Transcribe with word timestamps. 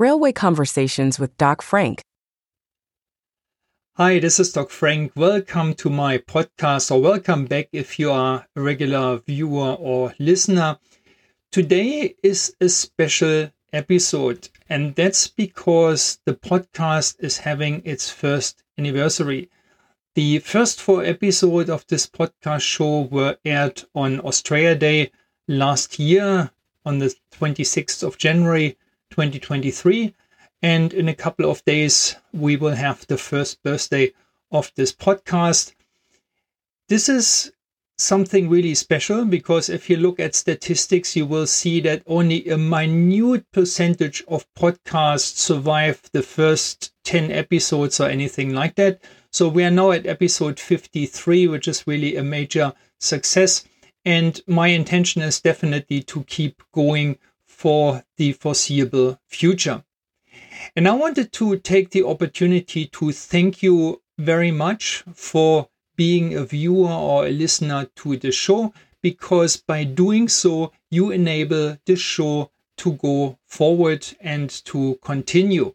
Railway 0.00 0.30
Conversations 0.30 1.18
with 1.18 1.36
Doc 1.38 1.60
Frank. 1.60 2.02
Hi, 3.96 4.20
this 4.20 4.38
is 4.38 4.52
Doc 4.52 4.70
Frank. 4.70 5.10
Welcome 5.16 5.74
to 5.74 5.90
my 5.90 6.18
podcast, 6.18 6.92
or 6.92 7.02
welcome 7.02 7.46
back 7.46 7.68
if 7.72 7.98
you 7.98 8.12
are 8.12 8.46
a 8.54 8.62
regular 8.62 9.16
viewer 9.18 9.74
or 9.74 10.14
listener. 10.20 10.78
Today 11.50 12.14
is 12.22 12.54
a 12.60 12.68
special 12.68 13.50
episode, 13.72 14.48
and 14.68 14.94
that's 14.94 15.26
because 15.26 16.20
the 16.26 16.34
podcast 16.34 17.16
is 17.18 17.38
having 17.38 17.82
its 17.84 18.08
first 18.08 18.62
anniversary. 18.78 19.50
The 20.14 20.38
first 20.38 20.80
four 20.80 21.02
episodes 21.02 21.70
of 21.70 21.84
this 21.88 22.06
podcast 22.06 22.60
show 22.60 23.00
were 23.00 23.36
aired 23.44 23.82
on 23.96 24.20
Australia 24.20 24.76
Day 24.76 25.10
last 25.48 25.98
year 25.98 26.52
on 26.86 27.00
the 27.00 27.12
26th 27.32 28.04
of 28.04 28.16
January 28.16 28.76
2023. 29.18 30.14
And 30.62 30.94
in 30.94 31.08
a 31.08 31.14
couple 31.14 31.50
of 31.50 31.64
days, 31.64 32.14
we 32.32 32.54
will 32.54 32.76
have 32.76 33.04
the 33.08 33.18
first 33.18 33.60
birthday 33.64 34.12
of 34.52 34.70
this 34.76 34.92
podcast. 34.92 35.74
This 36.88 37.08
is 37.08 37.50
something 37.96 38.48
really 38.48 38.76
special 38.76 39.24
because 39.24 39.68
if 39.68 39.90
you 39.90 39.96
look 39.96 40.20
at 40.20 40.36
statistics, 40.36 41.16
you 41.16 41.26
will 41.26 41.48
see 41.48 41.80
that 41.80 42.04
only 42.06 42.48
a 42.48 42.56
minute 42.56 43.44
percentage 43.52 44.22
of 44.28 44.46
podcasts 44.54 45.36
survive 45.36 46.00
the 46.12 46.22
first 46.22 46.92
10 47.02 47.32
episodes 47.32 47.98
or 47.98 48.08
anything 48.08 48.54
like 48.54 48.76
that. 48.76 49.00
So 49.32 49.48
we 49.48 49.64
are 49.64 49.70
now 49.70 49.90
at 49.90 50.06
episode 50.06 50.60
53, 50.60 51.48
which 51.48 51.66
is 51.66 51.88
really 51.88 52.14
a 52.14 52.22
major 52.22 52.72
success. 53.00 53.64
And 54.04 54.40
my 54.46 54.68
intention 54.68 55.22
is 55.22 55.40
definitely 55.40 56.04
to 56.04 56.22
keep 56.22 56.62
going 56.72 57.18
for 57.58 58.04
the 58.18 58.30
foreseeable 58.32 59.18
future. 59.26 59.82
And 60.76 60.86
I 60.86 60.92
wanted 60.92 61.32
to 61.32 61.56
take 61.58 61.90
the 61.90 62.04
opportunity 62.04 62.86
to 62.86 63.10
thank 63.10 63.64
you 63.64 64.00
very 64.16 64.52
much 64.52 65.02
for 65.12 65.68
being 65.96 66.34
a 66.34 66.44
viewer 66.44 66.92
or 66.92 67.26
a 67.26 67.32
listener 67.32 67.88
to 67.96 68.16
the 68.16 68.30
show, 68.30 68.72
because 69.02 69.56
by 69.56 69.82
doing 69.82 70.28
so, 70.28 70.70
you 70.88 71.10
enable 71.10 71.76
the 71.84 71.96
show 71.96 72.52
to 72.76 72.92
go 72.92 73.38
forward 73.44 74.06
and 74.20 74.48
to 74.66 74.96
continue. 75.02 75.74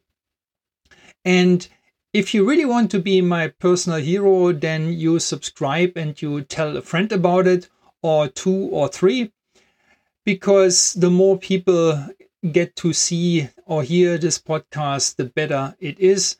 And 1.25 1.67
if 2.13 2.33
you 2.33 2.47
really 2.47 2.65
want 2.65 2.91
to 2.91 2.99
be 2.99 3.19
my 3.19 3.49
personal 3.49 3.99
hero, 3.99 4.53
then 4.53 4.93
you 4.93 5.19
subscribe 5.19 5.97
and 5.97 6.21
you 6.21 6.43
tell 6.43 6.77
a 6.77 6.81
friend 6.81 7.11
about 7.11 7.45
it, 7.45 7.67
or 8.01 8.29
two 8.29 8.69
or 8.71 8.87
three, 8.87 9.33
because 10.25 10.93
the 10.93 11.09
more 11.09 11.37
people 11.37 12.07
get 12.51 12.75
to 12.75 12.93
see 12.93 13.49
or 13.65 13.83
hear 13.83 14.17
this 14.17 14.39
podcast, 14.39 15.15
the 15.15 15.25
better 15.25 15.75
it 15.79 15.99
is. 15.99 16.37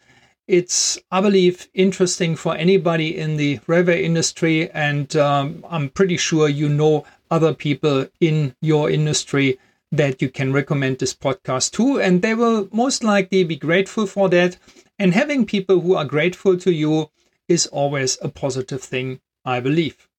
It's, 0.48 1.00
I 1.10 1.22
believe, 1.22 1.70
interesting 1.74 2.36
for 2.36 2.56
anybody 2.56 3.18
in 3.18 3.38
the 3.38 3.60
railway 3.66 4.04
industry, 4.04 4.70
and 4.72 5.16
um, 5.16 5.66
I'm 5.70 5.90
pretty 5.90 6.18
sure 6.18 6.50
you 6.50 6.68
know 6.68 7.06
other 7.32 7.54
people 7.54 8.08
in 8.20 8.56
your 8.62 8.90
industry 8.90 9.58
that 9.92 10.22
you 10.22 10.30
can 10.30 10.52
recommend 10.52 11.00
this 11.00 11.14
podcast 11.14 11.72
to, 11.72 12.02
and 12.02 12.22
they 12.22 12.36
will 12.36 12.68
most 12.74 13.04
likely 13.04 13.44
be 13.44 13.56
grateful 13.56 14.06
for 14.06 14.28
that. 14.30 14.58
And 15.00 15.14
having 15.14 15.46
people 15.46 15.80
who 15.80 15.96
are 15.96 16.06
grateful 16.06 16.58
to 16.58 16.72
you 16.72 17.10
is 17.48 17.68
always 17.68 18.18
a 18.22 18.28
positive 18.28 18.82
thing, 18.82 19.22
I 19.46 19.60
believe. 19.60 20.10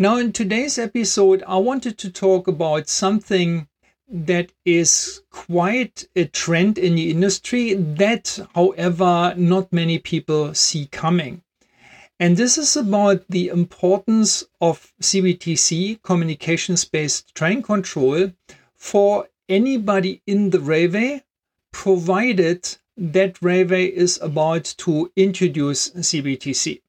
Now, 0.00 0.16
in 0.16 0.32
today's 0.32 0.78
episode, 0.78 1.44
I 1.46 1.58
wanted 1.58 1.98
to 1.98 2.10
talk 2.10 2.48
about 2.48 2.88
something 2.88 3.68
that 4.08 4.50
is 4.64 5.20
quite 5.30 6.08
a 6.16 6.24
trend 6.24 6.78
in 6.78 6.94
the 6.94 7.10
industry 7.10 7.74
that, 7.74 8.38
however, 8.54 9.34
not 9.36 9.70
many 9.74 9.98
people 9.98 10.54
see 10.54 10.86
coming. 10.86 11.42
And 12.18 12.38
this 12.38 12.56
is 12.56 12.78
about 12.78 13.26
the 13.28 13.48
importance 13.48 14.42
of 14.58 14.90
CBTC, 15.02 16.00
communications 16.02 16.86
based 16.86 17.34
train 17.34 17.60
control, 17.62 18.32
for 18.76 19.28
anybody 19.50 20.22
in 20.26 20.48
the 20.48 20.60
railway, 20.60 21.24
provided 21.72 22.78
that 22.96 23.42
railway 23.42 23.84
is 23.84 24.18
about 24.22 24.64
to 24.78 25.12
introduce 25.14 25.90
CBTC. 25.90 26.80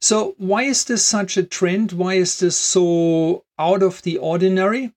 So, 0.00 0.34
why 0.38 0.62
is 0.62 0.84
this 0.84 1.04
such 1.04 1.36
a 1.36 1.42
trend? 1.42 1.92
Why 1.92 2.14
is 2.14 2.38
this 2.38 2.56
so 2.56 3.44
out 3.58 3.82
of 3.82 4.02
the 4.02 4.16
ordinary? 4.16 4.92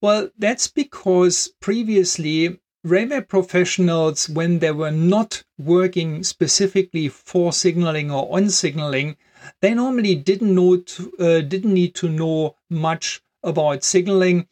Well, 0.00 0.30
that's 0.38 0.68
because 0.68 1.52
previously 1.60 2.58
railway 2.86 3.20
professionals, 3.20 4.28
when 4.28 4.60
they 4.60 4.70
were 4.70 4.92
not 4.92 5.42
working 5.58 6.22
specifically 6.22 7.08
for 7.08 7.52
signaling 7.52 8.10
or 8.10 8.34
on 8.34 8.48
signaling, 8.48 9.16
they 9.60 9.74
normally 9.74 10.14
didn't 10.14 10.54
know 10.54 10.76
to, 10.76 11.12
uh, 11.18 11.40
didn't 11.40 11.74
need 11.74 11.94
to 11.96 12.08
know 12.08 12.56
much 12.70 13.22
about 13.42 13.84
signaling, 13.84 14.46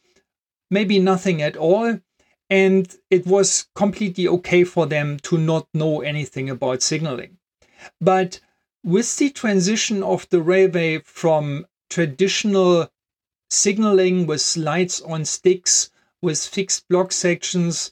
maybe 0.69 0.99
nothing 0.99 1.41
at 1.41 1.55
all, 1.55 1.99
and 2.49 2.95
it 3.09 3.25
was 3.25 3.67
completely 3.73 4.27
okay 4.27 4.63
for 4.63 4.85
them 4.85 5.17
to 5.19 5.37
not 5.37 5.67
know 5.73 6.01
anything 6.01 6.49
about 6.49 6.81
signaling. 6.81 7.37
But 8.01 8.39
with 8.85 9.17
the 9.17 9.31
transition 9.31 10.03
of 10.03 10.29
the 10.29 10.39
railway 10.39 10.99
from 10.99 11.65
traditional 11.89 12.87
signaling 13.49 14.27
with 14.27 14.55
lights 14.55 15.01
on 15.01 15.25
sticks, 15.25 15.89
with 16.21 16.39
fixed 16.39 16.87
block 16.87 17.11
sections, 17.11 17.89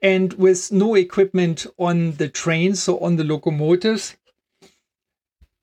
and 0.00 0.34
with 0.34 0.70
no 0.70 0.94
equipment 0.94 1.66
on 1.78 2.12
the 2.12 2.28
trains 2.28 2.88
or 2.88 3.02
on 3.02 3.16
the 3.16 3.24
locomotives. 3.24 4.16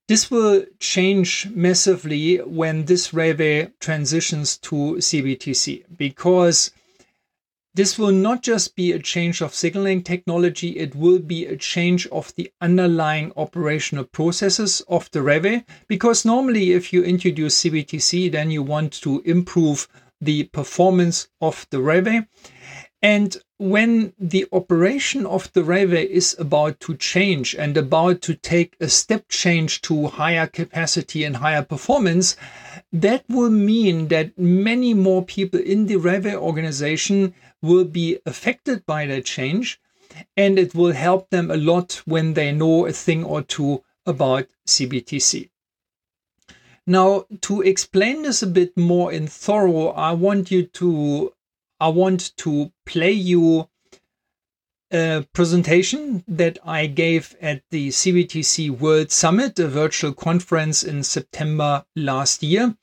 This 0.09 0.29
will 0.29 0.65
change 0.79 1.47
massively 1.51 2.37
when 2.37 2.85
this 2.85 3.13
railway 3.13 3.71
transitions 3.79 4.57
to 4.57 4.97
CBTC 4.97 5.85
because 5.95 6.71
this 7.79 7.97
will 7.97 8.11
not 8.11 8.43
just 8.43 8.75
be 8.75 8.91
a 8.91 8.99
change 8.99 9.39
of 9.39 9.55
signaling 9.55 10.03
technology, 10.03 10.77
it 10.77 10.93
will 10.95 11.19
be 11.19 11.45
a 11.45 11.55
change 11.55 12.05
of 12.07 12.35
the 12.35 12.51
underlying 12.59 13.31
operational 13.37 14.03
processes 14.03 14.81
of 14.89 15.09
the 15.11 15.21
railway. 15.21 15.63
Because 15.87 16.25
normally, 16.25 16.73
if 16.73 16.91
you 16.91 17.01
introduce 17.01 17.63
CBTC, 17.63 18.33
then 18.33 18.51
you 18.51 18.63
want 18.63 18.91
to 19.03 19.21
improve 19.21 19.87
the 20.19 20.43
performance 20.51 21.29
of 21.39 21.65
the 21.69 21.79
railway. 21.79 22.27
And 23.01 23.37
when 23.57 24.11
the 24.19 24.45
operation 24.51 25.25
of 25.25 25.51
the 25.53 25.63
railway 25.63 26.05
is 26.05 26.35
about 26.37 26.81
to 26.81 26.97
change 26.97 27.55
and 27.55 27.77
about 27.77 28.21
to 28.23 28.35
take 28.35 28.75
a 28.81 28.89
step 28.89 29.29
change 29.29 29.81
to 29.83 30.07
higher 30.07 30.47
capacity 30.47 31.23
and 31.23 31.37
higher 31.37 31.63
performance, 31.63 32.35
that 32.91 33.23
will 33.29 33.49
mean 33.49 34.09
that 34.09 34.37
many 34.37 34.93
more 34.93 35.23
people 35.23 35.61
in 35.61 35.85
the 35.85 35.95
railway 35.95 36.35
organization 36.35 37.33
will 37.61 37.85
be 37.85 38.19
affected 38.25 38.85
by 38.85 39.05
that 39.05 39.25
change 39.25 39.79
and 40.35 40.57
it 40.57 40.73
will 40.73 40.93
help 40.93 41.29
them 41.29 41.51
a 41.51 41.57
lot 41.57 42.01
when 42.05 42.33
they 42.33 42.51
know 42.51 42.85
a 42.85 42.91
thing 42.91 43.23
or 43.23 43.41
two 43.41 43.83
about 44.05 44.47
CBTC. 44.67 45.49
Now, 46.87 47.25
to 47.41 47.61
explain 47.61 48.23
this 48.23 48.41
a 48.41 48.47
bit 48.47 48.75
more 48.75 49.11
in 49.11 49.27
thorough, 49.27 49.89
I 49.89 50.13
want 50.13 50.49
you 50.49 50.63
to 50.63 51.33
I 51.79 51.89
want 51.89 52.35
to 52.37 52.71
play 52.85 53.11
you 53.11 53.69
a 54.91 55.25
presentation 55.33 56.23
that 56.27 56.57
I 56.65 56.87
gave 56.87 57.35
at 57.41 57.61
the 57.69 57.89
CBTC 57.89 58.71
World 58.71 59.11
Summit, 59.11 59.59
a 59.59 59.67
virtual 59.67 60.13
conference 60.13 60.83
in 60.83 61.03
September 61.03 61.85
last 61.95 62.41
year. 62.41 62.75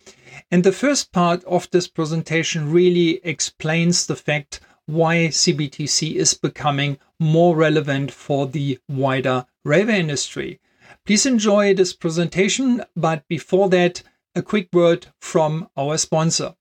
And 0.50 0.62
the 0.62 0.72
first 0.72 1.12
part 1.12 1.42
of 1.44 1.70
this 1.70 1.88
presentation 1.88 2.72
really 2.72 3.20
explains 3.24 4.06
the 4.06 4.16
fact 4.16 4.60
why 4.86 5.28
CBTC 5.28 6.14
is 6.14 6.34
becoming 6.34 6.98
more 7.18 7.56
relevant 7.56 8.12
for 8.12 8.46
the 8.46 8.78
wider 8.88 9.46
railway 9.64 9.98
industry. 9.98 10.60
Please 11.04 11.26
enjoy 11.26 11.74
this 11.74 11.92
presentation, 11.92 12.84
but 12.94 13.26
before 13.28 13.68
that, 13.70 14.02
a 14.34 14.42
quick 14.42 14.68
word 14.72 15.06
from 15.20 15.68
our 15.76 15.96
sponsor. 15.98 16.54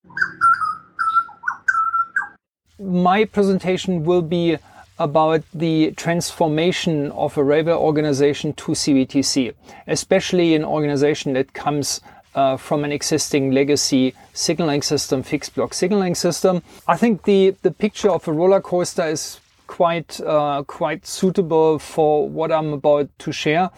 My 2.79 3.25
presentation 3.25 4.03
will 4.03 4.21
be 4.21 4.57
about 4.99 5.43
the 5.53 5.91
transformation 5.91 7.11
of 7.11 7.37
a 7.37 7.43
railway 7.43 7.73
organization 7.73 8.53
to 8.53 8.73
CBTC, 8.73 9.53
especially 9.87 10.53
an 10.53 10.63
organization 10.63 11.33
that 11.33 11.53
comes 11.53 12.01
uh, 12.35 12.55
from 12.55 12.83
an 12.83 12.91
existing 12.91 13.51
legacy 13.51 14.13
signaling 14.33 14.83
system, 14.83 15.23
fixed 15.23 15.55
block 15.55 15.73
signaling 15.73 16.13
system. 16.13 16.61
I 16.87 16.97
think 16.97 17.23
the, 17.23 17.55
the 17.63 17.71
picture 17.71 18.11
of 18.11 18.27
a 18.27 18.31
roller 18.31 18.61
coaster 18.61 19.05
is 19.07 19.39
quite 19.65 20.21
uh, 20.21 20.63
quite 20.65 21.05
suitable 21.05 21.77
for 21.79 22.29
what 22.29 22.51
I'm 22.51 22.73
about 22.73 23.09
to 23.19 23.31
share 23.31 23.69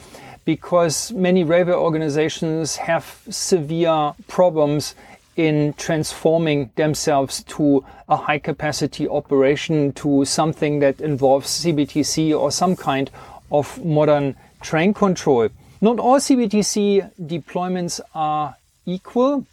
because 0.45 1.11
many 1.11 1.43
railway 1.43 1.73
organizations 1.73 2.75
have 2.77 3.21
severe 3.29 4.13
problems 4.27 4.95
in 5.39 5.73
transforming 5.77 6.69
themselves 6.75 7.45
to 7.45 7.85
a 8.09 8.17
high 8.17 8.39
capacity 8.39 9.07
operation 9.07 9.93
to 9.93 10.25
something 10.25 10.79
that 10.79 10.99
involves 10.99 11.47
CBTC 11.63 12.37
or 12.37 12.51
some 12.51 12.75
kind 12.75 13.09
of 13.49 13.81
modern 13.85 14.35
train 14.61 14.93
control. 14.93 15.47
Not 15.79 15.97
all 15.97 16.17
CBTC 16.19 17.09
deployments 17.21 18.01
are 18.13 18.57
equal. 18.85 19.45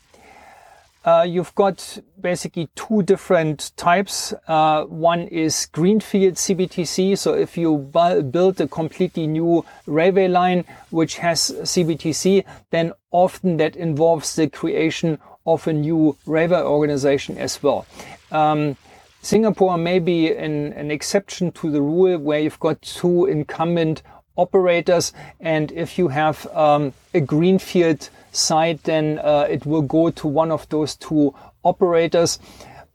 Uh, 1.04 1.22
you've 1.22 1.54
got 1.54 1.98
basically 2.20 2.68
two 2.74 3.04
different 3.04 3.70
types. 3.76 4.34
Uh, 4.48 4.82
one 4.86 5.28
is 5.28 5.66
greenfield 5.66 6.34
CBTC. 6.34 7.16
So 7.16 7.34
if 7.34 7.56
you 7.56 7.78
bu- 7.78 8.22
build 8.22 8.60
a 8.60 8.66
completely 8.66 9.28
new 9.28 9.64
railway 9.86 10.26
line 10.26 10.64
which 10.90 11.18
has 11.18 11.52
CBTC, 11.62 12.44
then 12.72 12.92
often 13.12 13.58
that 13.58 13.76
involves 13.76 14.34
the 14.34 14.48
creation 14.48 15.20
of 15.46 15.66
a 15.66 15.72
new 15.72 16.16
railway 16.26 16.62
organization 16.62 17.38
as 17.38 17.62
well. 17.62 17.86
Um, 18.30 18.76
Singapore 19.22 19.76
may 19.76 19.98
be 19.98 20.32
an, 20.32 20.72
an 20.74 20.90
exception 20.90 21.50
to 21.52 21.70
the 21.70 21.82
rule 21.82 22.18
where 22.18 22.38
you've 22.38 22.60
got 22.60 22.80
two 22.82 23.26
incumbent 23.26 24.02
operators, 24.36 25.12
and 25.40 25.72
if 25.72 25.98
you 25.98 26.08
have 26.08 26.46
um, 26.54 26.92
a 27.12 27.20
greenfield 27.20 28.08
site, 28.32 28.82
then 28.84 29.18
uh, 29.18 29.46
it 29.48 29.66
will 29.66 29.82
go 29.82 30.10
to 30.10 30.28
one 30.28 30.52
of 30.52 30.68
those 30.68 30.94
two 30.94 31.34
operators. 31.64 32.38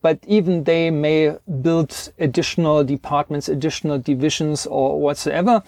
But 0.02 0.20
even 0.26 0.64
they 0.64 0.90
may 0.90 1.36
build 1.62 2.12
additional 2.18 2.84
departments, 2.84 3.50
additional 3.50 4.00
divisions, 4.00 4.66
or 4.66 5.00
whatsoever. 5.00 5.62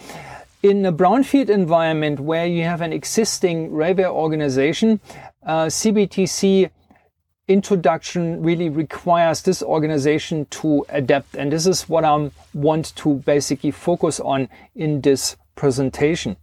In 0.64 0.86
a 0.86 0.94
brownfield 0.94 1.50
environment 1.50 2.22
where 2.22 2.46
you 2.46 2.64
have 2.64 2.80
an 2.80 2.94
existing 2.94 3.74
railway 3.74 4.06
organization, 4.06 5.02
uh, 5.46 5.66
CBTC 5.66 6.72
introduction 7.50 8.42
really 8.42 8.70
requires 8.70 9.42
this 9.42 9.62
organization 9.62 10.46
to 10.52 10.86
adapt. 10.88 11.36
And 11.36 11.52
this 11.52 11.68
is 11.68 11.90
what 11.90 12.06
I 12.06 12.32
want 12.54 12.96
to 12.96 13.16
basically 13.16 13.72
focus 13.72 14.22
on 14.22 14.48
in 14.74 15.02
this 15.02 15.36
presentation. 15.56 16.38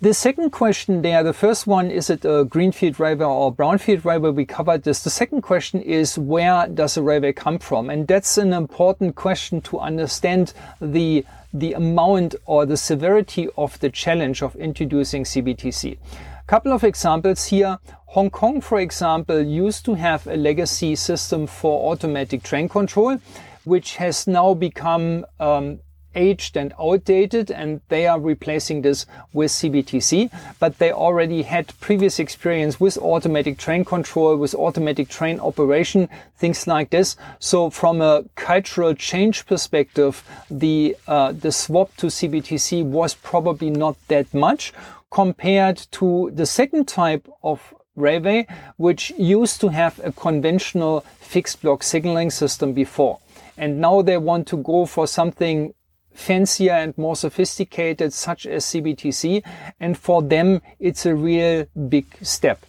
The 0.00 0.14
second 0.14 0.50
question 0.50 1.02
there, 1.02 1.24
the 1.24 1.32
first 1.32 1.66
one, 1.66 1.90
is 1.90 2.08
it 2.08 2.24
a 2.24 2.44
greenfield 2.44 3.00
railway 3.00 3.24
or 3.24 3.52
brownfield 3.52 4.04
railway? 4.04 4.30
We 4.30 4.44
covered 4.44 4.84
this. 4.84 5.02
The 5.02 5.10
second 5.10 5.42
question 5.42 5.82
is 5.82 6.16
where 6.16 6.68
does 6.68 6.96
a 6.96 7.02
railway 7.02 7.32
come 7.32 7.58
from? 7.58 7.90
And 7.90 8.06
that's 8.06 8.38
an 8.38 8.52
important 8.52 9.16
question 9.16 9.60
to 9.62 9.80
understand 9.80 10.52
the, 10.80 11.26
the 11.52 11.72
amount 11.72 12.36
or 12.46 12.64
the 12.64 12.76
severity 12.76 13.48
of 13.58 13.76
the 13.80 13.90
challenge 13.90 14.40
of 14.40 14.54
introducing 14.54 15.24
CBTC. 15.24 15.94
A 15.94 16.46
couple 16.46 16.72
of 16.72 16.84
examples 16.84 17.46
here. 17.46 17.80
Hong 18.06 18.30
Kong, 18.30 18.60
for 18.60 18.78
example, 18.78 19.42
used 19.42 19.84
to 19.86 19.94
have 19.94 20.28
a 20.28 20.36
legacy 20.36 20.94
system 20.94 21.48
for 21.48 21.90
automatic 21.90 22.44
train 22.44 22.68
control, 22.68 23.18
which 23.64 23.96
has 23.96 24.28
now 24.28 24.54
become 24.54 25.26
um, 25.40 25.80
aged 26.14 26.56
and 26.56 26.72
outdated 26.80 27.50
and 27.50 27.80
they 27.88 28.06
are 28.06 28.20
replacing 28.20 28.82
this 28.82 29.06
with 29.32 29.50
CBTC, 29.50 30.30
but 30.58 30.78
they 30.78 30.92
already 30.92 31.42
had 31.42 31.78
previous 31.80 32.18
experience 32.18 32.80
with 32.80 32.98
automatic 32.98 33.58
train 33.58 33.84
control, 33.84 34.36
with 34.36 34.54
automatic 34.54 35.08
train 35.08 35.40
operation, 35.40 36.08
things 36.36 36.66
like 36.66 36.90
this. 36.90 37.16
So 37.38 37.70
from 37.70 38.00
a 38.00 38.24
cultural 38.34 38.94
change 38.94 39.46
perspective, 39.46 40.22
the, 40.50 40.96
uh, 41.06 41.32
the 41.32 41.52
swap 41.52 41.94
to 41.96 42.06
CBTC 42.06 42.84
was 42.84 43.14
probably 43.14 43.70
not 43.70 43.96
that 44.08 44.32
much 44.34 44.72
compared 45.10 45.78
to 45.90 46.30
the 46.34 46.46
second 46.46 46.86
type 46.86 47.26
of 47.42 47.74
railway, 47.96 48.46
which 48.76 49.10
used 49.18 49.60
to 49.60 49.68
have 49.68 50.00
a 50.04 50.12
conventional 50.12 51.00
fixed 51.20 51.62
block 51.62 51.82
signaling 51.82 52.30
system 52.30 52.72
before. 52.72 53.18
And 53.56 53.80
now 53.80 54.02
they 54.02 54.16
want 54.16 54.46
to 54.48 54.56
go 54.56 54.86
for 54.86 55.06
something 55.06 55.74
fancier 56.18 56.72
and 56.72 56.96
more 56.98 57.16
sophisticated, 57.16 58.12
such 58.12 58.44
as 58.46 58.64
CBTC. 58.66 59.42
And 59.80 59.96
for 59.96 60.22
them, 60.22 60.60
it's 60.78 61.06
a 61.06 61.14
real 61.14 61.66
big 61.88 62.06
step. 62.22 62.64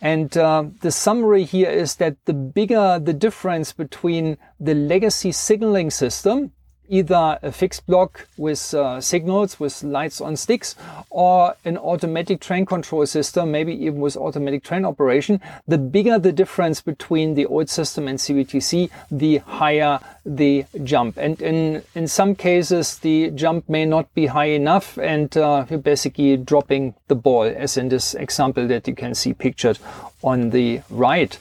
And 0.00 0.36
uh, 0.36 0.64
the 0.80 0.92
summary 0.92 1.44
here 1.44 1.70
is 1.70 1.96
that 1.96 2.16
the 2.26 2.34
bigger 2.34 2.98
the 2.98 3.14
difference 3.14 3.72
between 3.72 4.36
the 4.60 4.74
legacy 4.74 5.32
signaling 5.32 5.90
system, 5.90 6.52
either 6.88 7.38
a 7.42 7.50
fixed 7.52 7.86
block 7.86 8.28
with 8.36 8.74
uh, 8.74 9.00
signals 9.00 9.58
with 9.58 9.82
lights 9.82 10.20
on 10.20 10.36
sticks 10.36 10.76
or 11.10 11.54
an 11.64 11.78
automatic 11.78 12.40
train 12.40 12.66
control 12.66 13.06
system, 13.06 13.50
maybe 13.50 13.72
even 13.72 14.00
with 14.00 14.16
automatic 14.16 14.62
train 14.62 14.84
operation, 14.84 15.40
the 15.66 15.78
bigger 15.78 16.18
the 16.18 16.32
difference 16.32 16.80
between 16.80 17.34
the 17.34 17.46
old 17.46 17.68
system 17.68 18.08
and 18.08 18.18
CBTC, 18.18 18.90
the 19.10 19.38
higher 19.38 20.00
the 20.26 20.64
jump. 20.82 21.16
And 21.16 21.40
in, 21.40 21.82
in 21.94 22.08
some 22.08 22.34
cases, 22.34 22.98
the 22.98 23.30
jump 23.30 23.68
may 23.68 23.84
not 23.84 24.12
be 24.14 24.26
high 24.26 24.50
enough 24.50 24.98
and 24.98 25.34
uh, 25.36 25.66
you're 25.68 25.78
basically 25.78 26.36
dropping 26.36 26.94
the 27.08 27.14
ball, 27.14 27.44
as 27.44 27.76
in 27.76 27.88
this 27.88 28.14
example 28.14 28.66
that 28.68 28.88
you 28.88 28.94
can 28.94 29.14
see 29.14 29.34
pictured 29.34 29.78
on 30.22 30.50
the 30.50 30.80
right. 30.90 31.38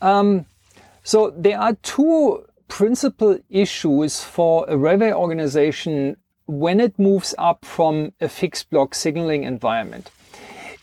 Um, 0.00 0.46
so 1.02 1.30
there 1.30 1.58
are 1.58 1.74
two 1.82 2.44
principal 2.70 3.38
issues 3.50 4.22
for 4.22 4.64
a 4.68 4.76
railway 4.76 5.12
organization 5.12 6.16
when 6.46 6.80
it 6.80 6.98
moves 6.98 7.34
up 7.36 7.64
from 7.64 8.12
a 8.20 8.28
fixed 8.28 8.70
block 8.70 8.94
signaling 8.94 9.44
environment. 9.44 10.10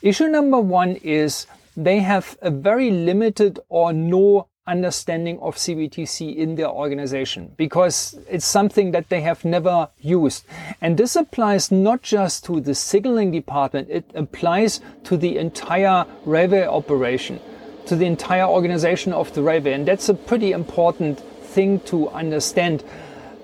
Issue 0.03 0.27
number 0.27 0.60
one 0.60 0.98
is 0.98 1.48
they 1.75 2.00
have 2.00 2.38
a 2.41 2.51
very 2.51 2.91
limited 2.91 3.60
or 3.70 3.94
no 3.94 4.48
understanding 4.67 5.39
of 5.39 5.56
CBTC 5.56 6.36
in 6.36 6.56
their 6.56 6.67
organization 6.67 7.53
because 7.56 8.20
it's 8.29 8.46
something 8.46 8.91
that 8.91 9.08
they 9.10 9.22
have 9.22 9.46
never 9.46 9.89
used. 10.00 10.44
And 10.82 10.98
this 10.98 11.15
applies 11.15 11.72
not 11.72 12.01
just 12.01 12.44
to 12.46 12.60
the 12.60 12.75
signaling 12.75 13.32
department, 13.32 13.89
it 13.89 14.12
applies 14.13 14.82
to 15.06 15.15
the 15.15 15.38
entire 15.38 16.06
railway 16.25 16.65
operation, 16.65 17.39
to 17.86 17.96
the 17.96 18.06
entire 18.06 18.46
organization 18.46 19.13
of 19.13 19.34
the 19.34 19.41
railway. 19.41 19.72
And 19.72 19.88
that's 19.88 20.10
a 20.10 20.13
pretty 20.13 20.51
important 20.51 21.24
thing 21.57 21.79
to 21.91 22.07
understand. 22.09 22.83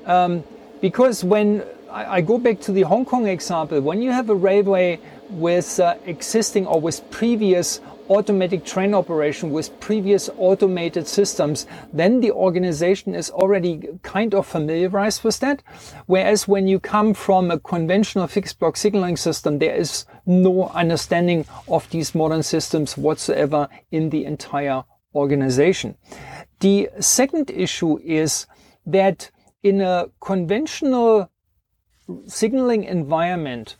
Um, 0.05 0.43
because 0.81 1.23
when 1.23 1.63
I, 1.89 2.17
I, 2.17 2.21
go 2.21 2.37
back 2.37 2.59
to 2.67 2.71
the 2.71 2.83
Hong 2.91 3.05
Kong 3.05 3.27
example, 3.27 3.81
when 3.81 4.03
you 4.03 4.11
have 4.11 4.29
a 4.29 4.35
railway 4.35 4.99
with 5.29 5.79
uh, 5.79 5.95
existing 6.05 6.67
or 6.67 6.79
with 6.79 6.97
previous 7.09 7.81
automatic 8.09 8.65
train 8.65 8.93
operation 8.93 9.49
with 9.51 9.67
previous 9.79 10.29
automated 10.37 11.07
systems, 11.07 11.65
then 11.93 12.19
the 12.19 12.31
organization 12.31 13.15
is 13.15 13.31
already 13.31 13.73
kind 14.03 14.35
of 14.35 14.45
familiarized 14.45 15.23
with 15.23 15.39
that. 15.39 15.63
Whereas 16.05 16.47
when 16.47 16.67
you 16.67 16.79
come 16.79 17.13
from 17.13 17.49
a 17.49 17.59
conventional 17.59 18.27
fixed 18.27 18.59
block 18.59 18.77
signaling 18.77 19.17
system, 19.17 19.59
there 19.59 19.75
is 19.75 20.05
no 20.25 20.67
understanding 20.75 21.45
of 21.67 21.89
these 21.89 22.13
modern 22.13 22.43
systems 22.43 22.97
whatsoever 22.97 23.69
in 23.89 24.09
the 24.09 24.25
entire 24.25 24.83
organization. 25.15 25.95
The 26.59 26.89
second 26.99 27.49
issue 27.51 27.99
is 27.99 28.47
that 28.85 29.31
in 29.63 29.81
a 29.81 30.09
conventional 30.19 31.29
signaling 32.27 32.83
environment, 32.83 33.75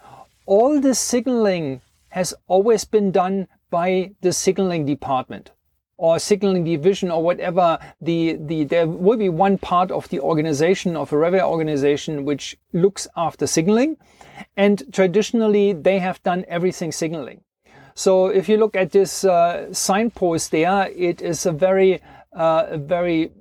all 0.46 0.80
the 0.80 0.96
signaling 0.96 1.82
has 2.10 2.34
always 2.48 2.86
been 2.86 3.12
done 3.12 3.48
by 3.70 4.12
the 4.22 4.32
signaling 4.32 4.86
department 4.86 5.52
or 5.98 6.20
signaling 6.20 6.64
division 6.64 7.10
or 7.12 7.24
whatever 7.24 7.80
the, 8.02 8.38
the 8.40 8.64
there 8.66 8.88
will 8.88 9.18
be 9.18 9.30
one 9.30 9.58
part 9.58 9.92
of 9.92 10.10
the 10.10 10.20
organization 10.20 10.96
of 10.96 11.12
a 11.12 11.18
railway 11.18 11.42
organization 11.42 12.26
which 12.26 12.58
looks 12.72 13.08
after 13.16 13.48
signaling 13.48 13.98
and 14.58 14.84
traditionally 14.92 15.74
they 15.74 16.00
have 16.00 16.22
done 16.24 16.46
everything 16.48 16.92
signaling 16.92 17.42
so 17.96 18.28
if 18.28 18.50
you 18.50 18.58
look 18.58 18.76
at 18.76 18.92
this 18.92 19.24
uh, 19.24 19.72
signpost 19.74 20.52
there 20.52 20.90
it 20.96 21.22
is 21.22 21.46
a 21.46 21.52
very 21.52 22.02
uh, 22.36 22.66
a 22.70 22.78
very 22.78 23.32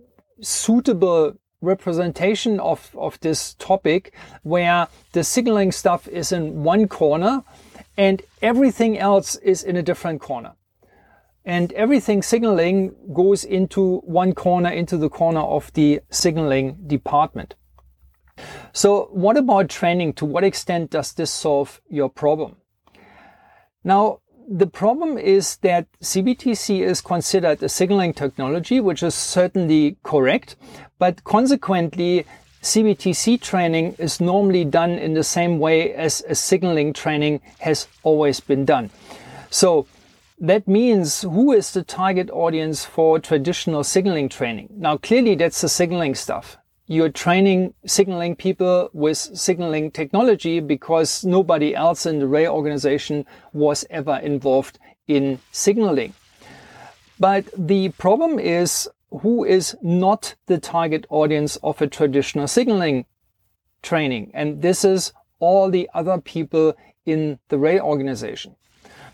suitable 0.40 1.35
representation 1.62 2.61
of, 2.61 2.94
of 2.99 3.18
this 3.21 3.54
topic 3.54 4.12
where 4.42 4.88
the 5.12 5.25
signaling 5.25 5.73
stuff 5.73 6.06
is 6.09 6.32
in 6.32 6.64
one 6.64 6.88
corner 6.88 7.42
and 7.97 8.21
everything 8.42 8.99
else 8.99 9.37
is 9.37 9.62
in 9.62 9.76
a 9.76 9.82
different 9.82 10.21
corner. 10.21 10.54
And 11.44 11.73
everything 11.73 12.23
signaling 12.23 12.94
goes 13.12 13.44
into 13.44 13.99
one 13.99 14.32
corner, 14.32 14.71
into 14.71 14.97
the 14.97 15.09
corner 15.09 15.40
of 15.40 15.73
the 15.73 16.00
signaling 16.11 16.76
department. 16.87 17.54
So 18.73 19.09
what 19.12 19.37
about 19.37 19.68
training? 19.68 20.14
To 20.14 20.25
what 20.25 20.44
extent 20.44 20.90
does 20.90 21.12
this 21.12 21.30
solve 21.30 21.80
your 21.88 22.09
problem? 22.09 22.56
Now, 23.85 24.21
the 24.49 24.66
problem 24.66 25.18
is 25.18 25.56
that 25.58 25.87
CBTC 26.00 26.80
is 26.80 27.00
considered 27.00 27.62
a 27.62 27.68
signaling 27.68 28.12
technology, 28.12 28.80
which 28.80 29.02
is 29.02 29.14
certainly 29.14 29.96
correct, 30.02 30.56
but 30.99 31.25
consequently, 31.25 32.26
CBTC 32.62 33.40
training 33.40 33.96
is 33.99 34.20
normally 34.20 34.64
done 34.64 34.92
in 34.92 35.14
the 35.14 35.25
same 35.25 35.58
way 35.58 35.92
as 35.94 36.22
a 36.28 36.34
signaling 36.34 36.92
training 36.92 37.40
has 37.58 37.88
always 38.04 38.38
been 38.38 38.64
done. 38.64 38.90
So 39.50 39.87
that 40.38 40.68
means 40.68 41.22
who 41.22 41.52
is 41.52 41.72
the 41.72 41.82
target 41.82 42.30
audience 42.30 42.84
for 42.84 43.18
traditional 43.18 43.82
signaling 43.82 44.28
training? 44.28 44.68
Now, 44.76 44.96
clearly 44.96 45.34
that's 45.34 45.61
the 45.61 45.68
signaling 45.68 46.14
stuff. 46.14 46.56
You're 46.86 47.10
training 47.10 47.74
signaling 47.86 48.36
people 48.36 48.90
with 48.92 49.16
signaling 49.16 49.90
technology 49.90 50.60
because 50.60 51.24
nobody 51.24 51.74
else 51.74 52.06
in 52.06 52.18
the 52.18 52.26
Ray 52.26 52.46
organization 52.46 53.24
was 53.52 53.84
ever 53.88 54.16
involved 54.16 54.78
in 55.06 55.38
signaling. 55.52 56.14
But 57.20 57.44
the 57.56 57.90
problem 57.90 58.38
is 58.38 58.88
who 59.10 59.44
is 59.44 59.76
not 59.82 60.34
the 60.46 60.58
target 60.58 61.06
audience 61.08 61.56
of 61.62 61.80
a 61.80 61.86
traditional 61.86 62.48
signaling 62.48 63.04
training. 63.82 64.30
And 64.34 64.62
this 64.62 64.84
is 64.84 65.12
all 65.38 65.70
the 65.70 65.88
other 65.94 66.20
people 66.20 66.74
in 67.04 67.38
the 67.48 67.58
Ray 67.58 67.78
organization. 67.80 68.56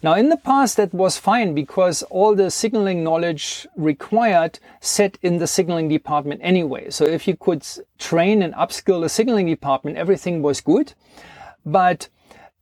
Now, 0.03 0.15
in 0.15 0.29
the 0.29 0.37
past, 0.37 0.77
that 0.77 0.95
was 0.95 1.19
fine 1.19 1.55
because 1.55 2.03
all 2.05 2.35
the 2.35 2.51
signaling 2.51 3.03
knowledge 3.03 3.67
required 3.77 4.61
sat 4.81 5.19
in 5.23 5.39
the 5.39 5.47
signaling 5.47 5.89
department 5.89 6.41
anyway. 6.43 6.91
So 6.91 7.05
if 7.05 7.27
you 7.27 7.37
could 7.37 7.67
train 7.99 8.43
and 8.43 8.55
upskill 8.55 9.01
the 9.01 9.09
signaling 9.09 9.47
department, 9.47 9.97
everything 9.97 10.41
was 10.41 10.61
good. 10.61 10.95
But 11.67 12.09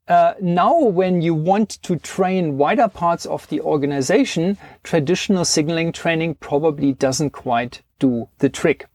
uh, 0.09 0.35
now, 0.41 0.79
when 0.79 1.21
you 1.21 1.35
want 1.35 1.71
to 1.83 1.97
train 1.97 2.57
wider 2.57 2.89
parts 2.89 3.27
of 3.27 3.47
the 3.49 3.61
organization, 3.61 4.57
traditional 4.83 5.45
signaling 5.45 5.93
training 5.93 6.37
probably 6.37 6.93
doesn't 6.93 7.31
quite 7.31 7.83
do 7.99 8.29
the 8.39 8.49
trick. 8.49 8.87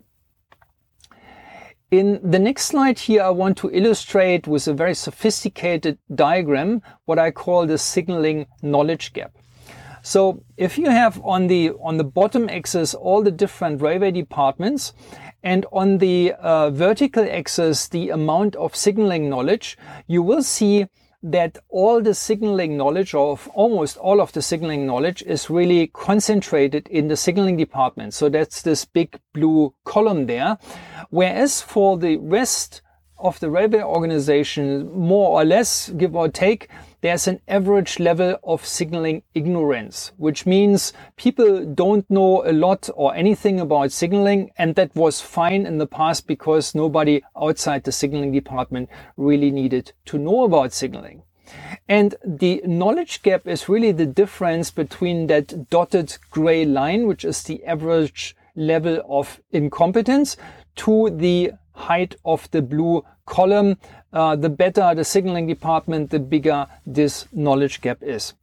In 1.91 2.21
the 2.24 2.39
next 2.39 2.67
slide 2.67 3.00
here, 3.00 3.21
I 3.21 3.31
want 3.31 3.57
to 3.57 3.69
illustrate 3.69 4.48
with 4.48 4.65
a 4.65 4.74
very 4.74 4.95
sophisticated 4.95 5.98
diagram 6.15 6.81
what 7.03 7.19
I 7.19 7.31
call 7.31 7.67
the 7.67 7.77
signaling 7.77 8.48
knowledge 8.62 9.12
gap. 9.12 9.33
So 10.01 10.41
if 10.55 10.77
you 10.77 10.89
have 10.89 11.21
on 11.21 11.48
the, 11.48 11.71
on 11.83 11.98
the 11.98 12.05
bottom 12.05 12.48
axis 12.48 12.93
all 12.93 13.21
the 13.21 13.29
different 13.29 13.81
railway 13.81 14.12
departments 14.12 14.93
and 15.43 15.65
on 15.74 15.98
the 15.98 16.31
uh, 16.39 16.69
vertical 16.69 17.27
axis 17.29 17.89
the 17.89 18.12
amount 18.12 18.55
of 18.55 18.74
signaling 18.74 19.29
knowledge, 19.29 19.77
you 20.07 20.24
will 20.24 20.43
see 20.43 20.88
that 21.23 21.57
all 21.69 22.01
the 22.01 22.13
signaling 22.13 22.77
knowledge 22.77 23.13
of 23.13 23.47
almost 23.53 23.97
all 23.97 24.21
of 24.21 24.31
the 24.31 24.41
signaling 24.41 24.85
knowledge 24.87 25.21
is 25.23 25.49
really 25.49 25.87
concentrated 25.87 26.87
in 26.87 27.07
the 27.07 27.17
signaling 27.17 27.57
department. 27.57 28.13
So 28.13 28.27
that's 28.29 28.61
this 28.63 28.85
big 28.85 29.19
blue 29.33 29.73
column 29.83 30.25
there. 30.25 30.57
Whereas 31.09 31.61
for 31.61 31.97
the 31.97 32.17
rest 32.17 32.81
of 33.19 33.39
the 33.39 33.51
railway 33.51 33.83
organization, 33.83 34.91
more 34.91 35.39
or 35.39 35.45
less, 35.45 35.89
give 35.89 36.15
or 36.15 36.27
take, 36.27 36.69
there's 37.01 37.27
an 37.27 37.41
average 37.48 38.00
level 38.00 38.38
of 38.43 38.65
signaling 38.65 39.24
ignorance, 39.34 40.12
which 40.17 40.46
means 40.46 40.93
people 41.15 41.65
don't 41.65 42.10
know 42.10 42.43
a 42.46 42.53
lot 42.53 42.89
or 42.96 43.15
anything 43.15 43.60
about 43.60 43.91
signaling. 43.91 44.51
And 44.58 44.75
that 44.75 44.96
was 44.96 45.20
fine 45.20 45.65
in 45.65 45.79
the 45.79 45.88
past 45.88 46.27
because 46.27 46.75
nobody 46.75 47.22
outside 47.36 47.84
the 47.84 47.91
signaling 47.91 48.31
department 48.31 48.89
really 49.17 49.51
needed 49.51 49.93
to 50.05 50.17
know 50.17 50.43
about 50.43 50.74
signaling. 50.74 51.24
And 51.89 52.15
the 52.24 52.62
knowledge 52.65 53.24
gap 53.24 53.48
is 53.48 53.67
really 53.67 53.91
the 53.91 54.05
difference 54.05 54.72
between 54.72 55.27
that 55.27 55.70
dotted 55.70 56.17
gray 56.29 56.65
line, 56.65 57.08
which 57.08 57.25
is 57.25 57.43
the 57.43 57.65
average 57.65 58.36
level 58.55 59.01
of 59.10 59.41
incompetence, 59.51 60.38
to 60.77 61.10
the 61.10 61.53
height 61.74 62.15
of 62.24 62.50
the 62.51 62.62
blue 62.62 63.03
column, 63.25 63.77
uh, 64.13 64.35
the 64.35 64.49
better 64.49 64.93
the 64.95 65.03
signaling 65.03 65.47
department, 65.47 66.09
the 66.09 66.19
bigger 66.19 66.67
this 66.85 67.27
knowledge 67.31 67.81
gap 67.81 67.99
is. 68.01 68.33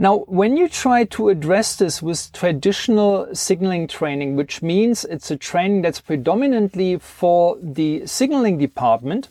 Now, 0.00 0.18
when 0.28 0.56
you 0.56 0.68
try 0.68 1.04
to 1.04 1.28
address 1.28 1.74
this 1.74 2.00
with 2.00 2.32
traditional 2.32 3.34
signaling 3.34 3.88
training, 3.88 4.36
which 4.36 4.62
means 4.62 5.04
it's 5.04 5.30
a 5.32 5.36
training 5.36 5.82
that's 5.82 6.00
predominantly 6.00 6.98
for 6.98 7.58
the 7.60 8.06
signaling 8.06 8.58
department, 8.58 9.28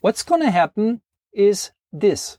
what's 0.00 0.22
going 0.22 0.40
to 0.40 0.50
happen 0.50 1.02
is 1.32 1.72
this. 1.92 2.38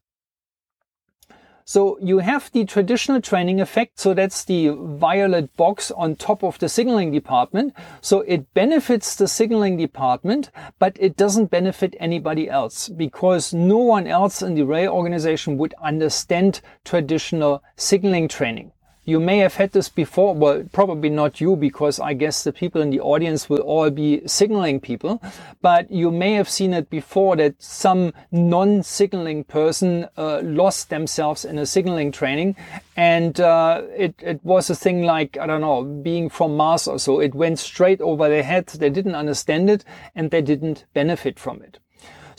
So 1.70 2.00
you 2.02 2.18
have 2.18 2.52
the 2.52 2.66
traditional 2.66 3.22
training 3.22 3.62
effect. 3.62 4.00
So 4.00 4.16
that's 4.16 4.44
the 4.44 4.70
violet 4.70 5.56
box 5.56 5.92
on 5.92 6.16
top 6.16 6.44
of 6.44 6.58
the 6.58 6.68
signaling 6.68 7.12
department. 7.12 7.76
So 8.02 8.22
it 8.22 8.52
benefits 8.56 9.16
the 9.16 9.28
signaling 9.28 9.78
department, 9.78 10.50
but 10.80 10.98
it 11.00 11.16
doesn't 11.16 11.52
benefit 11.52 11.96
anybody 12.00 12.50
else 12.50 12.90
because 12.90 13.54
no 13.54 13.78
one 13.78 14.08
else 14.08 14.42
in 14.42 14.56
the 14.56 14.64
Ray 14.64 14.88
organization 14.88 15.60
would 15.60 15.76
understand 15.80 16.62
traditional 16.86 17.62
signaling 17.76 18.30
training. 18.30 18.72
You 19.10 19.20
may 19.20 19.40
have 19.40 19.56
had 19.56 19.72
this 19.72 19.90
before. 19.90 20.36
Well, 20.36 20.66
probably 20.72 21.10
not 21.10 21.42
you 21.42 21.56
because 21.56 22.00
I 22.00 22.14
guess 22.14 22.44
the 22.44 22.54
people 22.54 22.80
in 22.80 22.92
the 22.92 23.00
audience 23.00 23.50
will 23.50 23.62
all 23.62 23.90
be 23.90 24.22
signaling 24.28 24.80
people, 24.80 25.20
but 25.64 25.90
you 25.90 26.12
may 26.12 26.34
have 26.34 26.48
seen 26.48 26.74
it 26.76 26.92
before 26.92 27.36
that 27.38 27.56
some 27.58 28.14
non-signaling 28.32 29.46
person 29.46 30.08
uh, 30.16 30.42
lost 30.44 30.92
themselves 30.92 31.44
in 31.44 31.58
a 31.58 31.66
signaling 31.66 32.12
training 32.12 32.56
and 32.96 33.40
uh, 33.40 33.82
it, 33.98 34.14
it 34.20 34.46
was 34.46 34.70
a 34.70 34.76
thing 34.76 35.02
like, 35.02 35.40
I 35.40 35.48
don't 35.48 35.62
know, 35.62 35.84
being 35.84 36.30
from 36.30 36.56
Mars 36.56 36.88
or 36.88 37.00
so. 37.00 37.20
It 37.20 37.34
went 37.34 37.58
straight 37.58 38.02
over 38.02 38.30
their 38.30 38.44
head. 38.44 38.68
They 38.68 38.92
didn't 38.92 39.16
understand 39.16 39.72
it 39.72 39.84
and 40.14 40.30
they 40.30 40.44
didn't 40.44 40.86
benefit 40.94 41.40
from 41.40 41.64
it. 41.64 41.80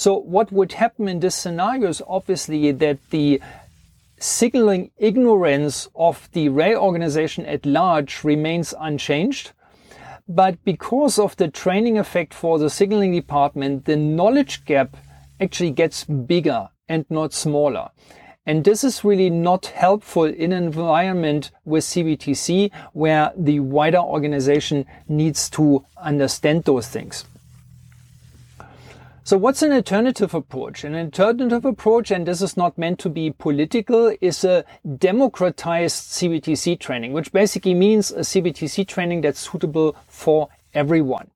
So 0.00 0.16
what 0.16 0.50
would 0.50 0.72
happen 0.72 1.08
in 1.08 1.20
this 1.20 1.34
scenario 1.34 1.88
is 1.88 2.00
obviously 2.08 2.72
that 2.72 3.10
the 3.10 3.42
signaling 4.20 4.90
ignorance 4.98 5.88
of 5.94 6.28
the 6.32 6.48
Ray 6.48 6.76
organization 6.76 7.46
at 7.46 7.66
large 7.66 8.22
remains 8.22 8.74
unchanged. 8.78 9.52
But 10.28 10.62
because 10.64 11.18
of 11.18 11.36
the 11.36 11.48
training 11.48 11.98
effect 11.98 12.34
for 12.34 12.58
the 12.58 12.70
signaling 12.70 13.12
department, 13.12 13.86
the 13.86 13.96
knowledge 13.96 14.64
gap 14.64 14.96
actually 15.40 15.70
gets 15.70 16.04
bigger 16.04 16.68
and 16.88 17.04
not 17.08 17.32
smaller. 17.32 17.90
And 18.46 18.64
this 18.64 18.84
is 18.84 19.04
really 19.04 19.30
not 19.30 19.66
helpful 19.66 20.24
in 20.24 20.52
an 20.52 20.64
environment 20.64 21.50
with 21.64 21.84
CBTC 21.84 22.70
where 22.92 23.32
the 23.36 23.60
wider 23.60 23.98
organization 23.98 24.86
needs 25.08 25.48
to 25.50 25.84
understand 25.96 26.64
those 26.64 26.88
things. 26.88 27.24
So 29.22 29.36
what's 29.36 29.62
an 29.62 29.72
alternative 29.72 30.32
approach? 30.34 30.82
An 30.82 30.94
alternative 30.94 31.66
approach, 31.66 32.10
and 32.10 32.26
this 32.26 32.40
is 32.40 32.56
not 32.56 32.78
meant 32.78 32.98
to 33.00 33.10
be 33.10 33.30
political, 33.30 34.14
is 34.22 34.44
a 34.44 34.64
democratized 34.96 36.08
CBTC 36.12 36.80
training, 36.80 37.12
which 37.12 37.30
basically 37.30 37.74
means 37.74 38.10
a 38.10 38.20
CBTC 38.20 38.88
training 38.88 39.20
that's 39.20 39.40
suitable 39.40 39.94
for 40.08 40.48
everyone. 40.72 41.30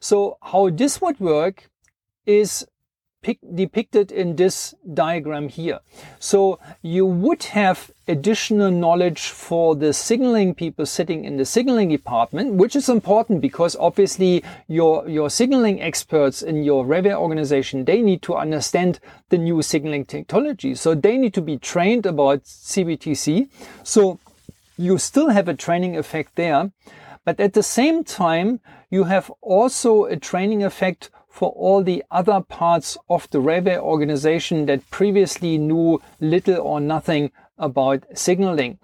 So 0.00 0.38
how 0.40 0.70
this 0.70 1.02
would 1.02 1.20
work 1.20 1.68
is 2.24 2.66
depicted 3.22 4.12
in 4.12 4.36
this 4.36 4.74
diagram 4.94 5.48
here. 5.48 5.80
So 6.18 6.58
you 6.82 7.04
would 7.04 7.42
have 7.44 7.90
additional 8.06 8.70
knowledge 8.70 9.28
for 9.28 9.74
the 9.74 9.92
signaling 9.92 10.54
people 10.54 10.86
sitting 10.86 11.24
in 11.24 11.36
the 11.36 11.44
signaling 11.44 11.88
department, 11.88 12.54
which 12.54 12.76
is 12.76 12.88
important 12.88 13.40
because 13.40 13.76
obviously 13.76 14.42
your, 14.66 15.08
your 15.08 15.30
signaling 15.30 15.82
experts 15.82 16.42
in 16.42 16.62
your 16.62 16.86
REWE 16.86 17.14
organization, 17.14 17.84
they 17.84 18.00
need 18.00 18.22
to 18.22 18.36
understand 18.36 19.00
the 19.28 19.38
new 19.38 19.62
signaling 19.62 20.04
technology. 20.04 20.74
So 20.74 20.94
they 20.94 21.18
need 21.18 21.34
to 21.34 21.42
be 21.42 21.58
trained 21.58 22.06
about 22.06 22.44
CBTC. 22.44 23.48
So 23.82 24.18
you 24.76 24.96
still 24.96 25.30
have 25.30 25.48
a 25.48 25.54
training 25.54 25.96
effect 25.96 26.36
there. 26.36 26.70
But 27.24 27.40
at 27.40 27.52
the 27.52 27.62
same 27.62 28.04
time, 28.04 28.60
you 28.90 29.04
have 29.04 29.30
also 29.42 30.04
a 30.04 30.16
training 30.16 30.62
effect 30.62 31.10
for 31.28 31.50
all 31.50 31.82
the 31.82 32.02
other 32.10 32.40
parts 32.40 32.96
of 33.08 33.28
the 33.30 33.40
REWE 33.40 33.78
organization 33.78 34.66
that 34.66 34.90
previously 34.90 35.58
knew 35.58 36.00
little 36.20 36.60
or 36.60 36.80
nothing 36.80 37.30
about 37.58 38.04
signaling. 38.14 38.78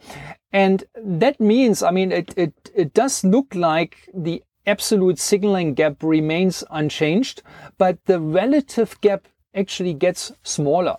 And 0.52 0.84
that 0.96 1.40
means, 1.40 1.82
I 1.82 1.90
mean, 1.90 2.12
it, 2.12 2.32
it, 2.36 2.70
it 2.74 2.94
does 2.94 3.24
look 3.24 3.54
like 3.54 4.08
the 4.14 4.42
absolute 4.66 5.18
signaling 5.18 5.74
gap 5.74 6.02
remains 6.02 6.64
unchanged, 6.70 7.42
but 7.76 8.04
the 8.04 8.20
relative 8.20 9.00
gap 9.00 9.26
actually 9.54 9.94
gets 9.94 10.32
smaller. 10.42 10.96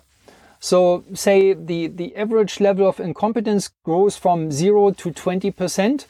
So 0.60 1.04
say 1.14 1.54
the, 1.54 1.88
the 1.88 2.16
average 2.16 2.60
level 2.60 2.88
of 2.88 3.00
incompetence 3.00 3.70
grows 3.84 4.18
from 4.18 4.52
zero 4.52 4.92
to 4.92 5.12
20% 5.12 6.06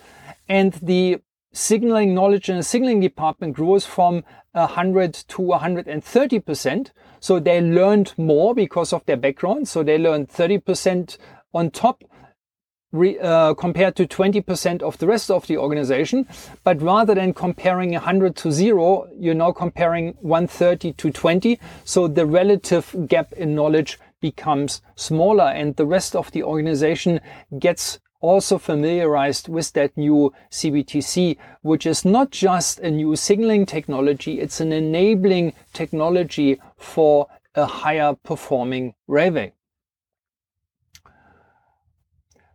and 0.48 0.74
the 0.74 1.20
signaling 1.56 2.14
knowledge 2.14 2.50
in 2.50 2.58
the 2.58 2.64
signaling 2.64 3.00
department 3.00 3.54
grows 3.54 3.86
from 3.86 4.24
100 4.52 5.14
to 5.14 5.42
130 5.42 6.40
percent. 6.40 6.92
So 7.20 7.40
they 7.40 7.62
learned 7.62 8.14
more 8.18 8.54
because 8.54 8.94
of 8.94 9.06
their 9.06 9.18
background. 9.18 9.68
So 9.68 9.82
they 9.82 9.98
learned 9.98 10.30
30 10.30 10.60
percent 10.60 11.18
on 11.54 11.72
top 11.72 12.04
re, 12.92 13.18
uh, 13.20 13.54
compared 13.54 13.96
to 13.96 14.06
20 14.06 14.42
percent 14.42 14.84
of 14.84 14.98
the 14.98 15.08
rest 15.08 15.32
of 15.32 15.48
the 15.48 15.58
organization. 15.58 16.28
But 16.64 16.82
rather 16.82 17.16
than 17.16 17.34
comparing 17.34 17.94
100 17.94 18.36
to 18.38 18.52
zero, 18.52 19.08
you're 19.18 19.34
now 19.34 19.54
comparing 19.54 20.16
130 20.22 20.94
to 20.94 21.12
20. 21.12 21.60
So 21.86 22.08
the 22.08 22.26
relative 22.26 22.94
gap 23.08 23.32
in 23.34 23.56
knowledge 23.56 23.98
becomes 24.22 24.82
smaller 24.96 25.46
and 25.46 25.76
the 25.76 25.86
rest 25.86 26.16
of 26.16 26.32
the 26.32 26.44
organization 26.44 27.22
gets 27.60 28.00
also 28.22 28.58
familiarized 28.58 29.48
with 29.48 29.74
that 29.74 29.96
new 29.98 30.34
CBTC, 30.52 31.38
which 31.62 31.86
is 31.86 32.06
not 32.06 32.32
just 32.32 32.80
a 32.80 32.90
new 32.90 33.16
signaling 33.16 33.66
technology, 33.66 34.40
it's 34.40 34.60
an 34.60 34.72
enabling 34.72 35.54
technology 35.74 36.60
for 36.78 37.28
a 37.56 37.66
higher 37.66 38.16
performing 38.24 38.94
REWE. 39.08 39.52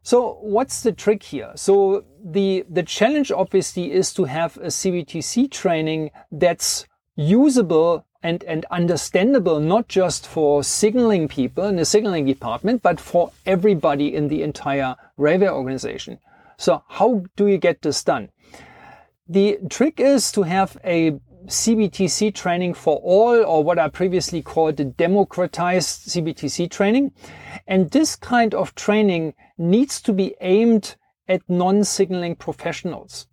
So 0.03 0.39
what's 0.41 0.83
the 0.83 0.93
trick 0.93 1.23
here? 1.23 1.53
So 1.57 2.05
the, 2.25 2.65
the 2.69 2.83
challenge 2.83 3.31
obviously 3.31 3.93
is 3.93 4.13
to 4.15 4.25
have 4.25 4.57
a 4.57 4.67
CBTC 4.69 5.51
training 5.51 6.11
that's 6.33 6.87
usable 7.17 8.07
and, 8.23 8.45
and 8.45 8.67
understandable 8.71 9.61
not 9.61 9.89
just 9.89 10.27
for 10.27 10.63
signaling 10.63 11.29
people 11.29 11.65
in 11.65 11.77
the 11.77 11.85
signaling 11.85 12.27
department, 12.27 12.83
but 12.83 13.01
for 13.01 13.33
everybody 13.47 14.15
in 14.15 14.29
the 14.29 14.43
entire 14.43 14.97
railway 15.17 15.49
organization. 15.49 16.19
So 16.59 16.83
how 16.89 17.25
do 17.37 17.47
you 17.47 17.59
get 17.59 17.83
this 17.83 18.05
done? 18.05 18.31
The 19.29 19.59
trick 19.71 20.01
is 20.01 20.33
to 20.33 20.43
have 20.43 20.77
a 20.85 21.19
CBTC 21.47 22.35
training 22.35 22.75
for 22.75 22.97
all, 22.99 23.43
or 23.45 23.65
what 23.65 23.79
I 23.79 23.89
previously 23.89 24.43
called 24.43 24.77
the 24.77 24.85
democratized 24.85 26.09
CBTC 26.09 26.71
training. 26.71 27.13
And 27.67 27.91
this 27.91 28.15
kind 28.15 28.55
of 28.55 28.75
training 28.75 29.35
needs 29.57 30.03
to 30.03 30.13
be 30.13 30.35
aimed 30.41 30.97
at 31.29 31.49
non-signaling 31.49 32.37
professionals. 32.37 33.27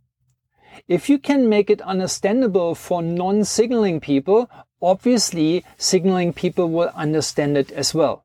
If 0.88 1.10
you 1.10 1.18
can 1.18 1.50
make 1.50 1.70
it 1.70 1.82
understandable 1.82 2.76
for 2.76 3.02
non-signaling 3.02 4.00
people, 4.00 4.50
obviously 4.82 5.63
signaling 5.78 6.34
people 6.34 6.70
will 6.70 6.92
understand 6.96 7.58
it 7.58 7.72
as 7.72 7.94
well. 7.94 8.24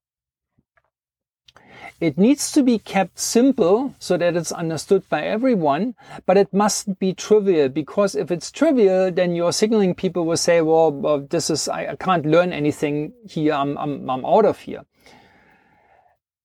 It 2.02 2.18
needs 2.18 2.50
to 2.52 2.64
be 2.64 2.80
kept 2.80 3.20
simple 3.20 3.94
so 4.00 4.16
that 4.16 4.34
it's 4.34 4.50
understood 4.50 5.08
by 5.08 5.22
everyone, 5.22 5.94
but 6.26 6.36
it 6.36 6.52
mustn't 6.52 6.98
be 6.98 7.12
trivial 7.12 7.68
because 7.68 8.16
if 8.16 8.32
it's 8.32 8.50
trivial, 8.50 9.12
then 9.12 9.36
your 9.36 9.52
signaling 9.52 9.94
people 9.94 10.26
will 10.26 10.36
say, 10.36 10.60
well, 10.62 10.90
well 10.90 11.20
this 11.20 11.48
is, 11.48 11.68
I, 11.68 11.92
I, 11.92 11.94
can't 11.96 12.26
learn 12.26 12.52
anything 12.52 13.12
here. 13.30 13.52
I'm, 13.52 13.78
I'm, 13.78 14.10
I'm 14.10 14.24
out 14.26 14.44
of 14.44 14.58
here. 14.58 14.82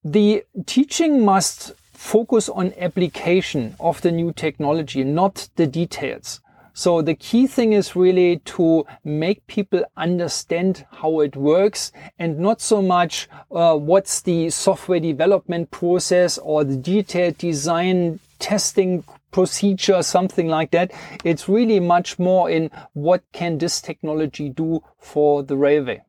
The 0.03 0.43
teaching 0.67 1.25
must 1.25 1.71
focus 1.91 2.49
on 2.49 2.75
application 2.77 3.75
of 3.79 4.01
the 4.01 4.11
new 4.11 4.31
technology, 4.33 5.03
not 5.03 5.49
the 5.55 5.65
details. 5.65 6.39
So 6.77 7.01
the 7.01 7.15
key 7.15 7.47
thing 7.47 7.73
is 7.73 7.95
really 7.95 8.37
to 8.53 8.85
make 9.03 9.47
people 9.47 9.83
understand 9.97 10.85
how 10.91 11.21
it 11.21 11.35
works 11.35 11.91
and 12.19 12.37
not 12.37 12.61
so 12.61 12.83
much 12.83 13.27
uh, 13.49 13.75
what's 13.75 14.21
the 14.21 14.51
software 14.51 14.99
development 14.99 15.71
process 15.71 16.37
or 16.37 16.63
the 16.63 16.75
detailed 16.77 17.39
design 17.39 18.19
testing 18.37 19.03
procedure, 19.31 20.03
something 20.03 20.49
like 20.49 20.69
that. 20.69 20.91
It's 21.23 21.49
really 21.49 21.79
much 21.79 22.19
more 22.19 22.47
in 22.47 22.69
what 22.93 23.23
can 23.33 23.57
this 23.57 23.81
technology 23.81 24.47
do 24.47 24.83
for 24.99 25.41
the 25.41 25.57
railway. 25.57 26.03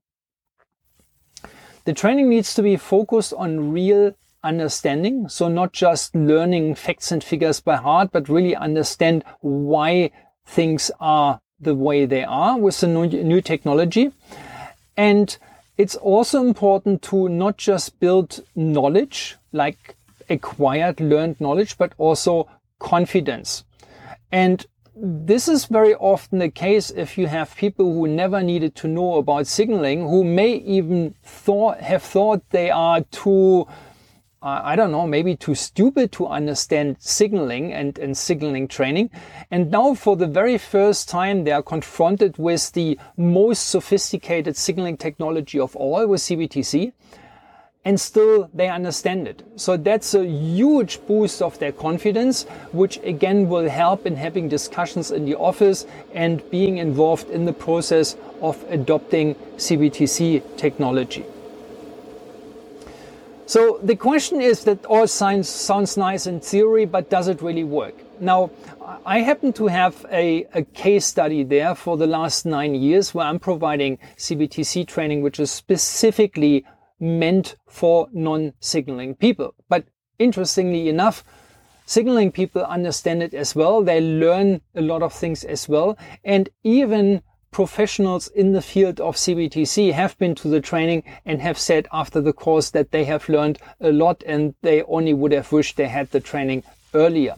The 1.86 1.94
training 1.94 2.28
needs 2.28 2.52
to 2.56 2.62
be 2.62 2.76
focused 2.76 3.32
on 3.32 3.72
real 3.72 4.14
understanding. 4.44 5.30
So 5.30 5.48
not 5.48 5.72
just 5.72 6.14
learning 6.14 6.74
facts 6.74 7.10
and 7.10 7.24
figures 7.24 7.58
by 7.58 7.76
heart, 7.76 8.10
but 8.12 8.28
really 8.28 8.54
understand 8.54 9.24
why 9.40 10.10
things 10.48 10.90
are 10.98 11.40
the 11.60 11.74
way 11.74 12.06
they 12.06 12.24
are 12.24 12.58
with 12.58 12.80
the 12.80 12.86
new, 12.86 13.40
technology. 13.40 14.10
And 14.96 15.36
it's 15.76 15.94
also 15.96 16.42
important 16.42 17.02
to 17.02 17.28
not 17.28 17.58
just 17.58 18.00
build 18.00 18.40
knowledge, 18.56 19.36
like 19.52 19.96
acquired 20.30 21.00
learned 21.00 21.40
knowledge, 21.40 21.76
but 21.76 21.92
also 21.98 22.48
confidence. 22.78 23.64
And 24.32 24.64
this 24.96 25.46
is 25.48 25.66
very 25.66 25.94
often 25.94 26.38
the 26.38 26.50
case 26.50 26.90
if 26.90 27.18
you 27.18 27.26
have 27.28 27.54
people 27.56 27.92
who 27.92 28.08
never 28.08 28.42
needed 28.42 28.74
to 28.76 28.88
know 28.88 29.16
about 29.16 29.46
signaling, 29.46 30.08
who 30.08 30.24
may 30.24 30.54
even 30.54 31.14
thought, 31.22 31.80
have 31.80 32.02
thought 32.02 32.42
they 32.50 32.70
are 32.70 33.02
too 33.02 33.66
I 34.40 34.76
don't 34.76 34.92
know, 34.92 35.04
maybe 35.04 35.34
too 35.34 35.56
stupid 35.56 36.12
to 36.12 36.28
understand 36.28 36.96
signaling 37.00 37.72
and, 37.72 37.98
and 37.98 38.16
signaling 38.16 38.68
training. 38.68 39.10
And 39.50 39.68
now 39.68 39.94
for 39.94 40.16
the 40.16 40.28
very 40.28 40.58
first 40.58 41.08
time, 41.08 41.42
they 41.42 41.50
are 41.50 41.62
confronted 41.62 42.38
with 42.38 42.72
the 42.72 43.00
most 43.16 43.68
sophisticated 43.68 44.56
signaling 44.56 44.96
technology 44.96 45.58
of 45.58 45.74
all 45.74 46.06
with 46.06 46.20
CBTC. 46.20 46.92
And 47.84 48.00
still 48.00 48.48
they 48.54 48.68
understand 48.68 49.26
it. 49.26 49.42
So 49.56 49.76
that's 49.76 50.14
a 50.14 50.24
huge 50.24 51.04
boost 51.08 51.42
of 51.42 51.58
their 51.58 51.72
confidence, 51.72 52.44
which 52.70 52.98
again 53.02 53.48
will 53.48 53.68
help 53.68 54.06
in 54.06 54.14
having 54.14 54.48
discussions 54.48 55.10
in 55.10 55.24
the 55.24 55.34
office 55.34 55.84
and 56.14 56.48
being 56.50 56.78
involved 56.78 57.28
in 57.30 57.44
the 57.44 57.52
process 57.52 58.16
of 58.40 58.62
adopting 58.68 59.34
CBTC 59.56 60.56
technology. 60.56 61.24
So 63.48 63.80
the 63.82 63.96
question 63.96 64.42
is 64.42 64.64
that 64.64 64.84
oh, 64.84 64.98
all 64.98 65.06
science 65.06 65.48
sounds 65.48 65.96
nice 65.96 66.26
in 66.26 66.38
theory, 66.38 66.84
but 66.84 67.08
does 67.08 67.28
it 67.28 67.40
really 67.40 67.64
work? 67.64 67.94
Now, 68.20 68.50
I 69.06 69.20
happen 69.20 69.54
to 69.54 69.68
have 69.68 70.04
a, 70.12 70.46
a, 70.52 70.64
case 70.64 71.06
study 71.06 71.44
there 71.44 71.74
for 71.74 71.96
the 71.96 72.06
last 72.06 72.44
nine 72.44 72.74
years 72.74 73.14
where 73.14 73.24
I'm 73.24 73.38
providing 73.38 74.00
CBTC 74.18 74.86
training, 74.86 75.22
which 75.22 75.40
is 75.40 75.50
specifically 75.50 76.66
meant 77.00 77.56
for 77.66 78.08
non-signaling 78.12 79.14
people. 79.14 79.54
But 79.70 79.86
interestingly 80.18 80.90
enough, 80.90 81.24
signaling 81.86 82.32
people 82.32 82.64
understand 82.64 83.22
it 83.22 83.32
as 83.32 83.54
well. 83.54 83.82
They 83.82 84.02
learn 84.02 84.60
a 84.74 84.82
lot 84.82 85.02
of 85.02 85.14
things 85.14 85.42
as 85.42 85.66
well. 85.66 85.96
And 86.22 86.50
even 86.64 87.22
professionals 87.50 88.28
in 88.28 88.52
the 88.52 88.62
field 88.62 89.00
of 89.00 89.16
CBTC 89.16 89.92
have 89.92 90.16
been 90.18 90.34
to 90.36 90.48
the 90.48 90.60
training 90.60 91.02
and 91.24 91.40
have 91.40 91.58
said 91.58 91.88
after 91.92 92.20
the 92.20 92.32
course 92.32 92.70
that 92.70 92.90
they 92.90 93.04
have 93.04 93.28
learned 93.28 93.58
a 93.80 93.92
lot 93.92 94.22
and 94.26 94.54
they 94.62 94.82
only 94.84 95.14
would 95.14 95.32
have 95.32 95.50
wished 95.52 95.76
they 95.76 95.88
had 95.88 96.10
the 96.10 96.20
training 96.20 96.62
earlier. 96.94 97.36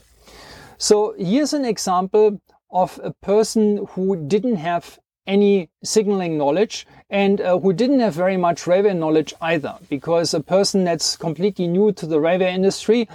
So 0.78 1.14
here's 1.18 1.52
an 1.52 1.64
example 1.64 2.40
of 2.70 2.98
a 3.02 3.12
person 3.12 3.86
who 3.90 4.16
didn't 4.16 4.56
have 4.56 4.98
any 5.26 5.68
signaling 5.84 6.38
knowledge 6.38 6.86
and 7.08 7.40
uh, 7.40 7.58
who 7.58 7.72
didn't 7.72 8.00
have 8.00 8.14
very 8.14 8.36
much 8.36 8.66
railway 8.66 8.94
knowledge 8.94 9.34
either, 9.40 9.76
because 9.88 10.34
a 10.34 10.40
person 10.40 10.84
that's 10.84 11.16
completely 11.16 11.66
new 11.66 11.92
to 11.92 12.06
the 12.06 12.18
railway 12.18 12.52
industry 12.52 13.08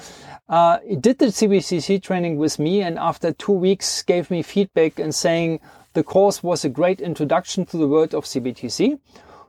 uh, 0.48 0.78
did 1.00 1.18
the 1.18 1.28
CBTC 1.28 2.02
training 2.04 2.38
with 2.38 2.60
me, 2.60 2.82
and 2.82 3.00
after 3.00 3.34
two 3.34 3.52
weeks 3.52 4.04
gave 4.04 4.30
me 4.30 4.44
feedback 4.44 5.00
and 5.00 5.14
saying 5.14 5.60
the 5.96 6.04
course 6.04 6.44
was 6.44 6.64
a 6.64 6.70
great 6.70 7.02
introduction 7.02 7.66
to 7.66 7.78
the 7.78 7.88
world 7.88 8.14
of 8.14 8.26
CBTC 8.26 9.00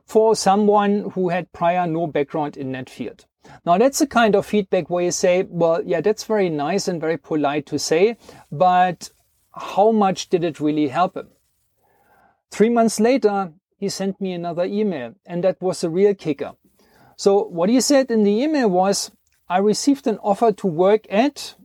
for 0.05 0.35
someone 0.35 1.11
who 1.11 1.29
had 1.29 1.51
prior 1.51 1.85
no 1.85 2.07
background 2.07 2.57
in 2.57 2.71
that 2.71 2.89
field. 2.89 3.25
Now 3.65 3.77
that's 3.77 3.99
the 3.99 4.07
kind 4.07 4.35
of 4.35 4.45
feedback 4.45 4.89
where 4.89 5.03
you 5.03 5.11
say, 5.11 5.43
well, 5.47 5.83
yeah, 5.85 6.01
that's 6.01 6.23
very 6.23 6.49
nice 6.49 6.87
and 6.87 7.01
very 7.01 7.17
polite 7.17 7.65
to 7.67 7.77
say, 7.77 8.17
but 8.51 9.09
how 9.53 9.91
much 9.91 10.29
did 10.29 10.43
it 10.43 10.59
really 10.59 10.87
help 10.87 11.17
him? 11.17 11.27
Three 12.49 12.69
months 12.69 12.99
later, 12.99 13.51
he 13.77 13.89
sent 13.89 14.19
me 14.21 14.31
another 14.31 14.63
email 14.63 15.15
and 15.25 15.43
that 15.43 15.61
was 15.61 15.83
a 15.83 15.89
real 15.89 16.15
kicker. 16.15 16.53
So 17.17 17.43
what 17.43 17.69
he 17.69 17.81
said 17.81 18.09
in 18.09 18.23
the 18.23 18.41
email 18.43 18.69
was, 18.69 19.11
I 19.49 19.57
received 19.57 20.07
an 20.07 20.17
offer 20.19 20.51
to 20.53 20.67
work 20.67 21.05
at, 21.09 21.55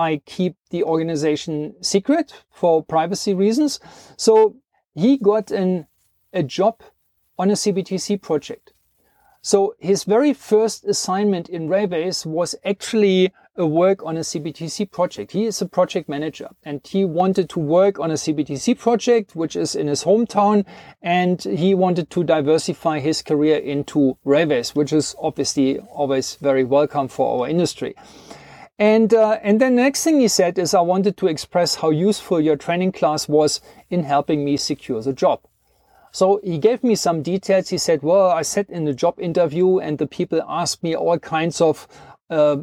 I 0.00 0.22
keep 0.24 0.56
the 0.70 0.82
organization 0.82 1.74
secret 1.82 2.32
for 2.50 2.82
privacy 2.82 3.34
reasons. 3.34 3.80
So 4.16 4.56
he 4.94 5.18
got 5.18 5.50
an, 5.50 5.86
a 6.32 6.42
job 6.42 6.80
on 7.38 7.50
a 7.50 7.54
CBTC 7.54 8.22
project. 8.22 8.72
So 9.42 9.74
his 9.78 10.04
very 10.04 10.32
first 10.32 10.84
assignment 10.84 11.48
in 11.48 11.68
Rayways 11.68 12.24
was 12.24 12.54
actually 12.64 13.32
a 13.56 13.66
work 13.66 14.02
on 14.02 14.16
a 14.16 14.20
CBTC 14.20 14.90
project. 14.90 15.32
He 15.32 15.44
is 15.44 15.60
a 15.60 15.66
project 15.66 16.08
manager 16.08 16.48
and 16.62 16.80
he 16.86 17.04
wanted 17.04 17.50
to 17.50 17.58
work 17.58 17.98
on 17.98 18.10
a 18.10 18.14
CBTC 18.14 18.78
project, 18.78 19.36
which 19.36 19.54
is 19.54 19.74
in 19.74 19.86
his 19.86 20.04
hometown. 20.04 20.64
And 21.02 21.42
he 21.42 21.74
wanted 21.74 22.08
to 22.10 22.24
diversify 22.24 23.00
his 23.00 23.22
career 23.22 23.58
into 23.58 24.16
Rayways, 24.24 24.74
which 24.74 24.92
is 24.92 25.14
obviously 25.20 25.78
always 25.78 26.36
very 26.36 26.64
welcome 26.64 27.08
for 27.08 27.42
our 27.42 27.48
industry. 27.48 27.94
And, 28.80 29.12
uh, 29.12 29.38
and 29.42 29.60
then 29.60 29.76
the 29.76 29.82
next 29.82 30.04
thing 30.04 30.20
he 30.20 30.28
said 30.28 30.58
is, 30.58 30.72
I 30.72 30.80
wanted 30.80 31.18
to 31.18 31.26
express 31.26 31.74
how 31.74 31.90
useful 31.90 32.40
your 32.40 32.56
training 32.56 32.92
class 32.92 33.28
was 33.28 33.60
in 33.90 34.04
helping 34.04 34.42
me 34.42 34.56
secure 34.56 35.02
the 35.02 35.12
job. 35.12 35.42
So 36.12 36.40
he 36.42 36.56
gave 36.56 36.82
me 36.82 36.94
some 36.94 37.20
details. 37.22 37.68
He 37.68 37.76
said, 37.76 38.02
well, 38.02 38.30
I 38.30 38.40
sat 38.40 38.70
in 38.70 38.86
the 38.86 38.94
job 38.94 39.20
interview 39.20 39.80
and 39.80 39.98
the 39.98 40.06
people 40.06 40.42
asked 40.48 40.82
me 40.82 40.96
all 40.96 41.18
kinds 41.18 41.60
of 41.60 41.86
uh, 42.30 42.62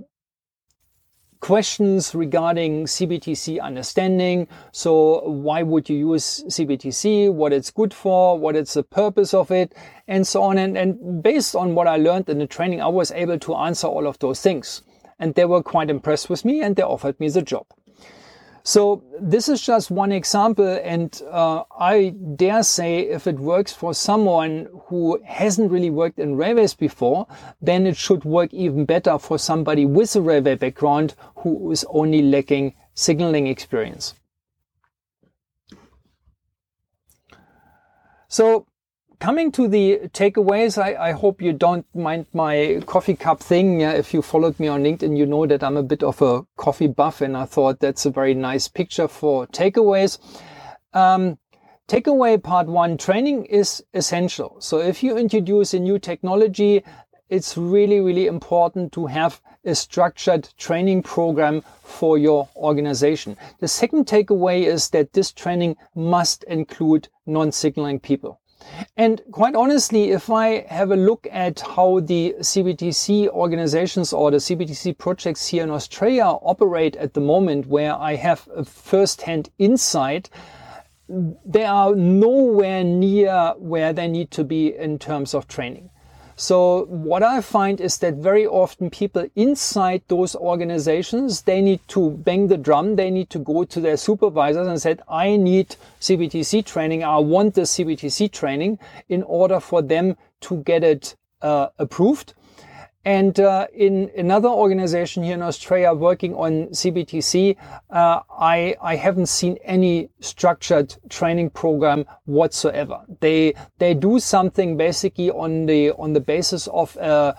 questions 1.40 2.16
regarding 2.16 2.86
CBTC 2.86 3.62
understanding. 3.62 4.48
So 4.72 5.22
why 5.22 5.62
would 5.62 5.88
you 5.88 6.14
use 6.14 6.44
CBTC? 6.48 7.32
What 7.32 7.54
it's 7.54 7.70
good 7.70 7.94
for? 7.94 8.40
What 8.40 8.56
is 8.56 8.74
the 8.74 8.82
purpose 8.82 9.36
of 9.36 9.52
it? 9.52 9.76
And 10.08 10.26
so 10.26 10.42
on. 10.42 10.58
And, 10.58 10.76
and 10.76 11.22
based 11.22 11.56
on 11.56 11.76
what 11.76 11.88
I 11.88 11.98
learned 11.98 12.28
in 12.28 12.40
the 12.40 12.48
training, 12.48 12.82
I 12.82 12.88
was 12.88 13.12
able 13.12 13.38
to 13.38 13.54
answer 13.54 13.86
all 13.86 14.08
of 14.08 14.18
those 14.18 14.42
things. 14.42 14.82
And 15.20 15.34
they 15.36 15.46
were 15.46 15.64
quite 15.64 15.90
impressed 15.90 16.30
with 16.30 16.46
me 16.46 16.62
and 16.62 16.76
they 16.76 16.84
offered 16.84 17.20
me 17.20 17.30
the 17.30 17.42
job. 17.42 17.66
So 18.68 19.02
this 19.18 19.48
is 19.48 19.62
just 19.62 19.90
one 19.90 20.12
example, 20.12 20.68
and 20.84 21.22
uh, 21.32 21.64
I 21.80 22.14
dare 22.36 22.64
say 22.64 23.00
if 23.00 23.26
it 23.26 23.40
works 23.40 23.72
for 23.72 23.94
someone 23.94 24.68
who 24.88 25.24
hasn't 25.24 25.72
really 25.72 25.90
worked 25.90 26.20
in 26.20 26.36
railways 26.36 26.74
before, 26.74 27.28
then 27.62 27.88
it 27.88 27.96
should 27.96 28.26
work 28.26 28.54
even 28.54 28.84
better 28.84 29.18
for 29.20 29.40
somebody 29.40 29.86
with 29.86 30.14
a 30.18 30.22
Railway 30.22 30.56
background 30.56 31.16
who 31.38 31.72
is 31.72 31.86
only 31.90 32.22
lacking 32.22 32.76
signaling 32.94 33.48
experience. 33.48 34.16
So 38.28 38.68
coming 39.20 39.52
to 39.54 39.68
the 39.68 40.10
takeaways, 40.14 40.82
I, 40.82 41.10
I, 41.10 41.12
hope 41.12 41.42
you 41.42 41.54
don't 41.54 41.86
mind 41.96 42.28
my 42.34 42.82
coffee 42.86 43.16
cup 43.16 43.40
thing. 43.40 43.82
Yeah, 43.82 43.92
if 43.94 44.14
you 44.14 44.22
followed 44.22 44.60
me 44.60 44.68
on 44.68 44.84
LinkedIn, 44.84 45.18
you 45.18 45.26
know 45.26 45.46
that 45.48 45.64
I'm 45.64 45.78
a 45.78 45.84
bit 45.84 46.04
of 46.04 46.22
a 46.22 46.44
coffee 46.56 46.88
buff, 46.88 47.22
and 47.22 47.36
I 47.36 47.46
thought 47.46 47.80
that's 47.80 48.06
a 48.06 48.12
very 48.12 48.34
nice 48.34 48.68
picture 48.68 49.08
for 49.08 49.48
takeaways. 49.48 50.20
Um, 50.94 51.38
takeaway 51.88 52.42
part 52.42 52.68
one 52.68 52.98
training 52.98 53.46
is 53.46 53.84
essential. 53.94 54.58
So 54.60 54.80
if 54.80 55.04
you 55.04 55.18
introduce 55.18 55.74
a 55.74 55.80
new 55.80 56.00
technology, 56.00 56.84
it's 57.30 57.58
really, 57.58 58.00
really 58.00 58.28
important 58.28 58.94
to 58.94 59.08
have 59.08 59.42
a 59.66 59.76
structured 59.76 60.48
training 60.58 61.04
program 61.04 61.62
for 61.84 62.18
your 62.18 62.48
organization. 62.56 63.36
The 63.60 63.68
second 63.68 64.06
takeaway 64.06 64.64
is 64.64 64.90
that 64.92 65.14
this 65.14 65.32
training 65.34 65.76
must 65.94 66.44
include 66.46 67.10
non-signaling 67.26 68.00
people. 68.00 68.40
And 68.96 69.22
quite 69.32 69.56
honestly, 69.56 70.12
if 70.12 70.30
I 70.30 70.66
have 70.70 70.92
a 70.92 70.96
look 70.96 71.28
at 71.32 71.60
how 71.60 72.00
the 72.00 72.36
CBTC 72.40 73.30
organizations 73.30 74.14
or 74.14 74.32
the 74.32 74.38
CBTC 74.38 74.98
projects 74.98 75.48
here 75.48 75.64
in 75.64 75.70
Australia 75.70 76.24
operate 76.24 76.96
at 76.96 77.14
the 77.14 77.22
moment, 77.22 77.68
where 77.68 77.96
I 77.96 78.16
have 78.16 78.48
a 78.56 78.64
first-hand 78.64 79.50
insight, 79.58 80.30
they 81.10 81.66
are 81.66 81.96
nowhere 81.96 82.84
near 82.84 83.54
where 83.58 83.94
they 83.94 84.08
need 84.08 84.32
to 84.32 84.44
be 84.44 84.76
in 84.76 85.00
terms 85.00 85.34
of 85.34 85.48
training. 85.48 85.90
So 86.40 86.86
what 86.86 87.24
I 87.24 87.42
find 87.42 87.82
is 87.82 87.98
that 87.98 88.14
very 88.14 88.46
often 88.46 88.92
people 88.92 89.28
inside 89.36 90.04
those 90.08 90.36
organizations, 90.36 91.42
they 91.42 91.62
need 91.62 91.80
to 91.88 92.12
bang 92.12 92.48
the 92.48 92.58
drum. 92.58 92.96
They 92.96 93.10
need 93.10 93.32
to 93.32 93.40
go 93.40 93.64
to 93.64 93.80
their 93.82 93.98
supervisors 93.98 94.68
and 94.68 94.80
said, 94.80 95.02
I 95.10 95.36
need 95.36 95.76
CBTC 96.00 96.64
training. 96.64 97.04
I 97.04 97.18
want 97.18 97.56
the 97.56 97.62
CBTC 97.62 98.32
training 98.32 98.78
in 99.10 99.24
order 99.24 99.60
for 99.60 99.82
them 99.82 100.16
to 100.42 100.58
get 100.58 100.84
it 100.84 101.16
uh, 101.42 101.70
approved. 101.80 102.36
And 103.08 103.40
uh, 103.40 103.68
in 103.74 104.12
another 104.18 104.50
organization 104.50 105.24
here 105.24 105.36
in 105.36 105.42
Australia 105.42 105.94
working 105.94 106.36
on 106.36 106.68
CBTC, 106.74 107.56
uh, 107.90 108.20
I, 108.30 108.76
I 108.82 108.98
haven't 108.98 109.28
seen 109.28 109.58
any 109.64 110.10
structured 110.20 110.94
training 111.10 111.52
program 111.52 112.04
whatsoever. 112.26 113.06
They 113.22 113.54
they 113.78 113.94
do 113.94 114.20
something 114.20 114.76
basically 114.76 115.32
on 115.32 115.68
the 115.68 115.94
on 115.94 116.12
the 116.12 116.20
basis 116.20 116.68
of 116.68 116.98
uh, 116.98 117.34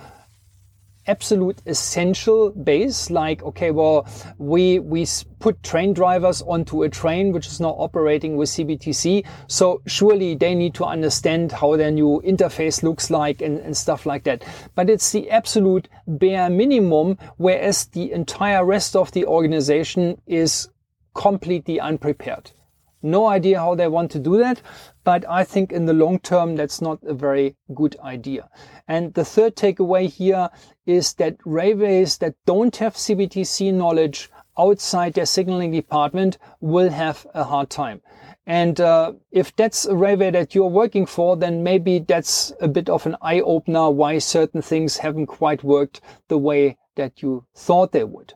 absolute 1.08 1.60
essential 1.66 2.50
base 2.50 3.10
like 3.10 3.42
okay 3.42 3.70
well 3.70 4.06
we 4.38 4.78
we 4.78 5.06
put 5.38 5.62
train 5.62 5.92
drivers 5.92 6.42
onto 6.42 6.82
a 6.82 6.88
train 6.88 7.32
which 7.32 7.46
is 7.46 7.60
now 7.60 7.70
operating 7.70 8.36
with 8.36 8.48
cbtc 8.50 9.24
so 9.46 9.80
surely 9.86 10.34
they 10.34 10.54
need 10.54 10.74
to 10.74 10.84
understand 10.84 11.50
how 11.52 11.76
their 11.76 11.90
new 11.90 12.20
interface 12.24 12.82
looks 12.82 13.10
like 13.10 13.40
and, 13.40 13.58
and 13.58 13.76
stuff 13.76 14.06
like 14.06 14.24
that. 14.24 14.44
But 14.74 14.90
it's 14.90 15.10
the 15.12 15.30
absolute 15.30 15.88
bare 16.06 16.50
minimum 16.50 17.18
whereas 17.36 17.86
the 17.86 18.12
entire 18.12 18.64
rest 18.64 18.94
of 18.96 19.12
the 19.12 19.24
organization 19.26 20.20
is 20.26 20.68
completely 21.14 21.80
unprepared. 21.80 22.52
No 23.00 23.26
idea 23.26 23.60
how 23.60 23.76
they 23.76 23.86
want 23.86 24.10
to 24.12 24.18
do 24.18 24.38
that, 24.38 24.60
but 25.04 25.24
I 25.28 25.44
think 25.44 25.70
in 25.70 25.86
the 25.86 25.92
long 25.92 26.18
term, 26.18 26.56
that's 26.56 26.80
not 26.80 26.98
a 27.04 27.14
very 27.14 27.56
good 27.72 27.96
idea. 28.02 28.48
And 28.88 29.12
the 29.12 29.24
third 29.24 29.54
takeaway 29.54 30.08
here 30.08 30.48
is 30.86 31.12
that 31.14 31.36
railways 31.44 32.18
that 32.18 32.34
don't 32.46 32.74
have 32.76 32.94
CBTC 32.94 33.74
knowledge 33.74 34.30
outside 34.58 35.12
their 35.12 35.26
signaling 35.26 35.70
department 35.70 36.38
will 36.60 36.90
have 36.90 37.26
a 37.34 37.44
hard 37.44 37.70
time. 37.70 38.00
And 38.46 38.80
uh, 38.80 39.12
if 39.30 39.54
that's 39.54 39.84
a 39.84 39.94
railway 39.94 40.30
that 40.30 40.54
you're 40.54 40.66
working 40.66 41.04
for, 41.04 41.36
then 41.36 41.62
maybe 41.62 41.98
that's 41.98 42.50
a 42.60 42.66
bit 42.66 42.88
of 42.88 43.04
an 43.04 43.16
eye 43.20 43.40
opener 43.40 43.90
why 43.90 44.18
certain 44.18 44.62
things 44.62 44.96
haven't 44.96 45.26
quite 45.26 45.62
worked 45.62 46.00
the 46.28 46.38
way 46.38 46.78
that 46.96 47.20
you 47.22 47.44
thought 47.54 47.92
they 47.92 48.04
would. 48.04 48.32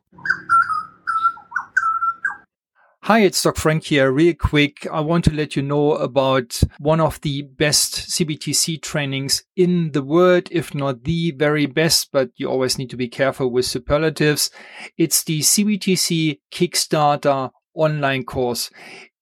Hi, 3.07 3.19
it's 3.23 3.43
Doc 3.43 3.57
Frank 3.57 3.87
here. 3.87 4.13
Real 4.13 4.35
quick, 4.35 4.87
I 4.87 5.01
want 5.01 5.25
to 5.25 5.35
let 5.35 5.57
you 5.57 5.63
know 5.63 5.95
about 5.95 6.61
one 6.79 7.01
of 7.01 7.21
the 7.23 7.43
best 7.43 7.95
CBTC 7.95 8.81
trainings 8.81 9.43
in 9.57 9.91
the 9.91 10.05
world, 10.05 10.47
if 10.53 10.73
not 10.73 11.03
the 11.03 11.33
very 11.33 11.67
best, 11.67 12.11
but 12.13 12.31
you 12.37 12.49
always 12.49 12.79
need 12.79 12.91
to 12.91 12.97
be 12.97 13.09
careful 13.09 13.51
with 13.51 13.65
superlatives. 13.67 14.53
It's 14.97 15.25
the 15.25 15.41
CBTC 15.41 16.39
Kickstarter 16.53 17.51
online 17.75 18.23
course. 18.23 18.71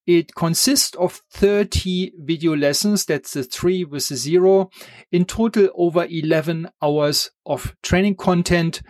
It 0.06 0.34
consists 0.34 0.94
of 0.98 1.22
30 1.30 2.12
video 2.18 2.54
lessons. 2.54 3.06
That's 3.06 3.32
the 3.32 3.44
three 3.44 3.84
with 3.84 4.10
the 4.10 4.16
zero. 4.16 4.68
In 5.10 5.24
total, 5.24 5.70
over 5.74 6.04
11 6.04 6.68
hours 6.82 7.30
of 7.46 7.74
training 7.82 8.16
content 8.16 8.82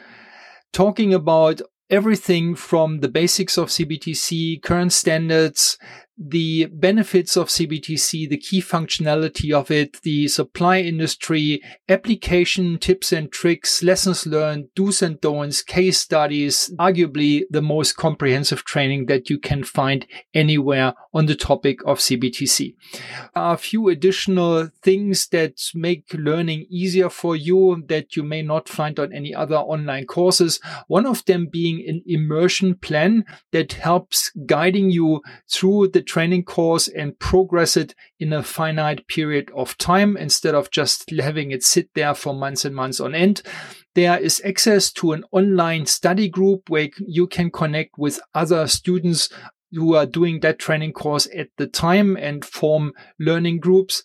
talking 0.73 1.15
about 1.15 1.61
everything 1.91 2.55
from 2.55 3.01
the 3.01 3.09
basics 3.09 3.59
of 3.59 3.69
CBTC, 3.69 4.63
current 4.63 4.93
standards, 4.93 5.79
the 6.23 6.67
benefits 6.67 7.35
of 7.35 7.49
CBTC, 7.49 8.29
the 8.29 8.37
key 8.37 8.61
functionality 8.61 9.53
of 9.53 9.71
it, 9.71 10.03
the 10.03 10.29
supply 10.29 10.81
industry, 10.81 11.63
application 11.89 12.79
tips 12.79 13.11
and 13.11 13.33
tricks, 13.33 13.83
lessons 13.83 14.27
learned, 14.27 14.69
do's 14.75 15.01
and 15.01 15.19
don'ts, 15.23 15.63
case 15.63 15.99
studies, 15.99 16.71
arguably 16.79 17.45
the 17.49 17.63
most 17.63 17.97
comprehensive 17.97 18.65
training 18.65 19.07
that 19.07 19.31
you 19.31 19.39
can 19.39 19.65
find 19.65 20.07
anywhere 20.35 20.93
on 21.15 21.25
the 21.25 21.35
topic 21.35 21.79
of 21.87 21.99
CBTC. 21.99 22.75
A 23.35 23.57
few 23.57 23.89
additional 23.89 24.69
things 24.83 25.27
that 25.29 25.59
make 25.75 26.13
learning 26.13 26.67
easier 26.69 27.09
for 27.09 27.35
you 27.35 27.83
that 27.89 28.15
you 28.15 28.23
may 28.23 28.43
not 28.43 28.69
find 28.69 28.99
on 28.99 29.15
any 29.15 29.35
other 29.35 29.57
online 29.57 30.05
courses. 30.07 30.61
One 30.87 31.07
of 31.07 31.25
them 31.25 31.49
being 31.51 31.83
an 31.89 32.03
immersion 32.07 32.75
plan 32.75 33.25
that 33.53 33.73
helps 33.73 34.31
guiding 34.45 34.91
you 34.91 35.23
through 35.49 35.89
the 35.89 36.03
training 36.11 36.43
course 36.43 36.89
and 36.89 37.17
progress 37.21 37.77
it 37.77 37.95
in 38.19 38.33
a 38.33 38.43
finite 38.43 39.07
period 39.07 39.49
of 39.55 39.79
time 39.79 40.17
instead 40.17 40.57
of 40.57 40.73
just 40.73 41.09
having 41.21 41.53
it 41.53 41.63
sit 41.63 41.89
there 41.95 42.15
for 42.15 42.35
months 42.35 42.65
and 42.65 42.75
months 42.75 42.99
on 42.99 43.15
end. 43.15 43.43
There 43.95 44.19
is 44.19 44.43
access 44.45 44.93
to 44.95 45.13
an 45.13 45.23
online 45.31 45.87
study 45.87 46.29
group 46.29 46.69
where 46.69 46.89
you 46.99 47.29
can 47.29 47.53
connect 47.53 47.97
with 47.97 48.19
other 48.35 48.67
students 48.67 49.29
who 49.73 49.95
are 49.95 50.07
doing 50.07 50.41
that 50.41 50.59
training 50.59 50.95
course 50.95 51.29
at 51.37 51.51
the 51.59 51.69
time 51.69 52.17
and 52.17 52.45
form 52.45 52.93
learning 53.21 53.61
groups. 53.61 54.03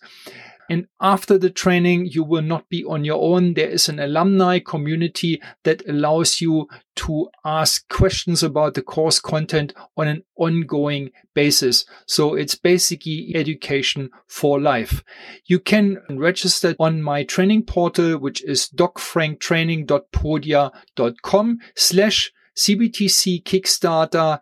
And 0.68 0.88
after 1.00 1.38
the 1.38 1.50
training, 1.50 2.06
you 2.06 2.24
will 2.24 2.42
not 2.42 2.68
be 2.68 2.84
on 2.84 3.04
your 3.04 3.22
own. 3.22 3.54
There 3.54 3.68
is 3.68 3.88
an 3.88 4.00
alumni 4.00 4.58
community 4.58 5.40
that 5.62 5.88
allows 5.88 6.40
you 6.40 6.66
to 6.96 7.28
ask 7.44 7.88
questions 7.88 8.42
about 8.42 8.74
the 8.74 8.82
course 8.82 9.20
content 9.20 9.72
on 9.96 10.08
an 10.08 10.24
ongoing 10.36 11.10
basis. 11.34 11.84
So 12.06 12.34
it's 12.34 12.54
basically 12.54 13.32
education 13.34 14.10
for 14.26 14.58
life. 14.60 15.02
You 15.44 15.60
can 15.60 15.98
register 16.10 16.74
on 16.80 17.02
my 17.02 17.22
training 17.22 17.64
portal, 17.64 18.18
which 18.18 18.42
is 18.44 18.70
docfranktraining.podia.com 18.74 21.58
slash 21.74 22.32
CBTC 22.56 23.42
Kickstarter 23.42 24.40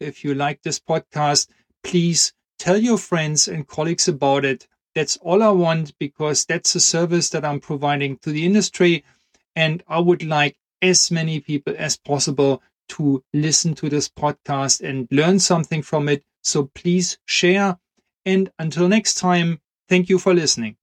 If 0.00 0.24
you 0.24 0.34
like 0.34 0.62
this 0.62 0.80
podcast, 0.80 1.48
please 1.84 2.32
tell 2.58 2.78
your 2.78 2.98
friends 2.98 3.46
and 3.46 3.66
colleagues 3.66 4.08
about 4.08 4.44
it. 4.44 4.66
That's 4.98 5.16
all 5.18 5.44
I 5.44 5.50
want 5.50 5.96
because 6.00 6.44
that's 6.44 6.74
a 6.74 6.80
service 6.80 7.30
that 7.30 7.44
I'm 7.44 7.60
providing 7.60 8.16
to 8.16 8.32
the 8.32 8.44
industry. 8.44 9.04
And 9.54 9.80
I 9.86 10.00
would 10.00 10.24
like 10.24 10.56
as 10.82 11.12
many 11.12 11.38
people 11.38 11.72
as 11.78 11.96
possible 11.96 12.64
to 12.88 13.22
listen 13.32 13.74
to 13.74 13.88
this 13.88 14.08
podcast 14.08 14.80
and 14.80 15.06
learn 15.12 15.38
something 15.38 15.82
from 15.82 16.08
it. 16.08 16.24
So 16.42 16.72
please 16.74 17.16
share. 17.26 17.78
And 18.26 18.50
until 18.58 18.88
next 18.88 19.14
time, 19.18 19.60
thank 19.88 20.08
you 20.08 20.18
for 20.18 20.34
listening. 20.34 20.76